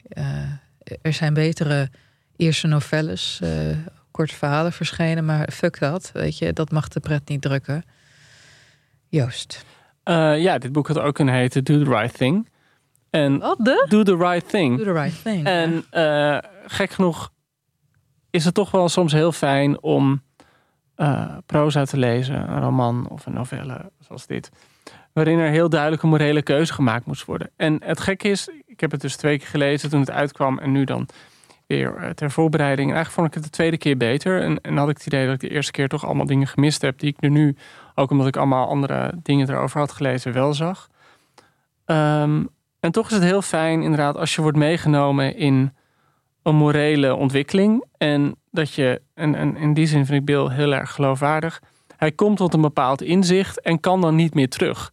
[1.02, 1.90] er zijn betere
[2.36, 3.78] eerste novelles, uh,
[4.12, 7.84] korte verhalen verschenen, maar fuck dat, weet je, dat mag de pret niet drukken.
[9.08, 9.66] Joost.
[10.06, 12.50] Uh, ja, dit boek had ook een heten Do the Right Thing.
[13.10, 13.86] En Wat de?
[13.90, 14.78] Do the Right Thing.
[14.78, 15.46] Do the Right Thing.
[15.46, 17.32] En uh, gek genoeg
[18.30, 20.22] is het toch wel soms heel fijn om
[21.46, 24.50] proza te lezen, een roman of een novelle zoals dit
[25.14, 27.52] waarin er heel duidelijk een morele keuze gemaakt moest worden.
[27.56, 28.50] En het gekke is,
[28.80, 31.08] ik heb het dus twee keer gelezen toen het uitkwam en nu dan
[31.68, 32.90] weer eh, ter voorbereiding.
[32.90, 34.42] En eigenlijk vond ik het de tweede keer beter.
[34.42, 36.82] En, en had ik het idee dat ik de eerste keer toch allemaal dingen gemist
[36.82, 37.56] heb die ik er nu,
[37.96, 40.88] ook omdat ik allemaal andere dingen erover had gelezen, wel zag.
[41.86, 42.50] Um,
[42.80, 45.74] en toch is het heel fijn inderdaad als je wordt meegenomen in
[46.44, 47.84] een morele ontwikkeling.
[47.98, 51.62] En dat je, en in die zin vind ik Bill heel erg geloofwaardig.
[51.98, 54.92] Hij komt tot een bepaald inzicht en kan dan niet meer terug.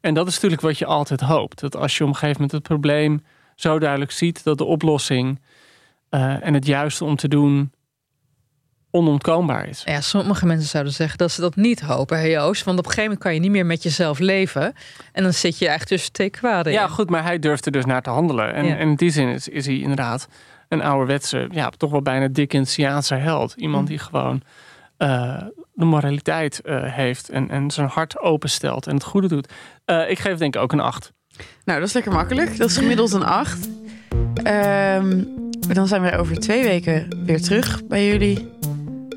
[0.00, 1.60] En dat is natuurlijk wat je altijd hoopt.
[1.60, 3.24] Dat als je op een gegeven moment het probleem
[3.54, 5.40] zo duidelijk ziet dat de oplossing
[6.10, 7.72] uh, en het juiste om te doen
[8.90, 9.82] onontkoombaar is.
[9.84, 12.64] Ja, sommige mensen zouden zeggen dat ze dat niet hopen, hè Joost.
[12.64, 14.74] Want op een gegeven moment kan je niet meer met jezelf leven.
[15.12, 16.72] En dan zit je eigenlijk tussen twee kwaden.
[16.72, 18.54] Ja, goed, maar hij durft er dus naar te handelen.
[18.54, 20.28] En, en in die zin is, is hij inderdaad
[20.68, 23.54] een ouderwetse, ja, toch wel bijna Dickensiaanse held.
[23.56, 23.88] Iemand hm.
[23.88, 24.42] die gewoon
[24.98, 25.42] uh,
[25.72, 29.52] de moraliteit uh, heeft en, en zijn hart openstelt en het goede doet.
[29.86, 31.12] Uh, ik geef denk ik ook een 8.
[31.64, 32.56] Nou, dat is lekker makkelijk.
[32.56, 33.66] Dat is gemiddeld een 8.
[33.66, 35.24] Um, ehm,
[35.68, 38.48] dan zijn we over twee weken weer terug bij jullie.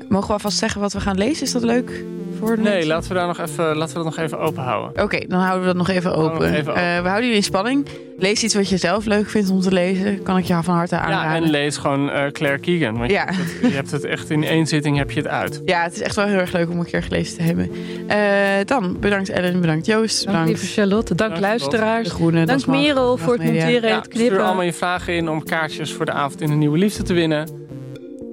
[0.08, 1.42] Mogen we alvast zeggen wat we gaan lezen?
[1.42, 2.04] Is dat leuk?
[2.46, 2.64] Worden?
[2.64, 5.02] Nee, laten we, daar nog even, laten we dat nog even open houden.
[5.02, 6.40] Oké, dan houden we dat nog even open.
[6.40, 6.74] nog even open.
[6.82, 7.86] Eh, we houden jullie in spanning.
[8.18, 10.22] Lees iets wat je zelf leuk vindt om te lezen.
[10.22, 11.42] Kan ik je van harte Ja, aanraden.
[11.44, 12.98] en lees gewoon eh, Claire Keegan.
[12.98, 13.26] Want Ja.
[13.30, 15.62] je, hebt het, je hebt het echt in één zitting heb je het uit.
[15.64, 17.70] Ja, het is echt wel heel erg leuk om een keer gelezen te hebben.
[18.08, 18.18] Eh,
[18.64, 22.10] dan bedankt Ellen, bedankt Joost, Dank bedankt lieve Charlotte, dank Dank, de luisteraars.
[22.10, 22.46] Groene.
[22.46, 24.44] Dank Merel voor het monteren en Ja, het stuur knippen.
[24.44, 27.48] allemaal je vragen in om kaartjes voor de avond in de Nieuwe Liefde te winnen.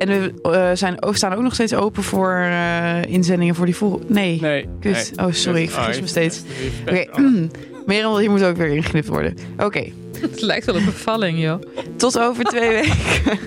[0.01, 4.13] En we eh, zijn, staan ook nog steeds open voor eh, inzendingen voor die volgende...
[4.13, 4.41] Nee.
[4.41, 4.67] Nee.
[4.79, 5.11] Kut.
[5.15, 5.27] nee.
[5.27, 6.41] Oh, sorry, ik vergis me steeds.
[6.87, 7.05] Oké,
[7.85, 9.37] Merel, hier moet ook weer ingeknipt worden.
[9.57, 11.61] Oké, Het lijkt wel een bevalling, joh.
[11.95, 13.39] tot over twee weken.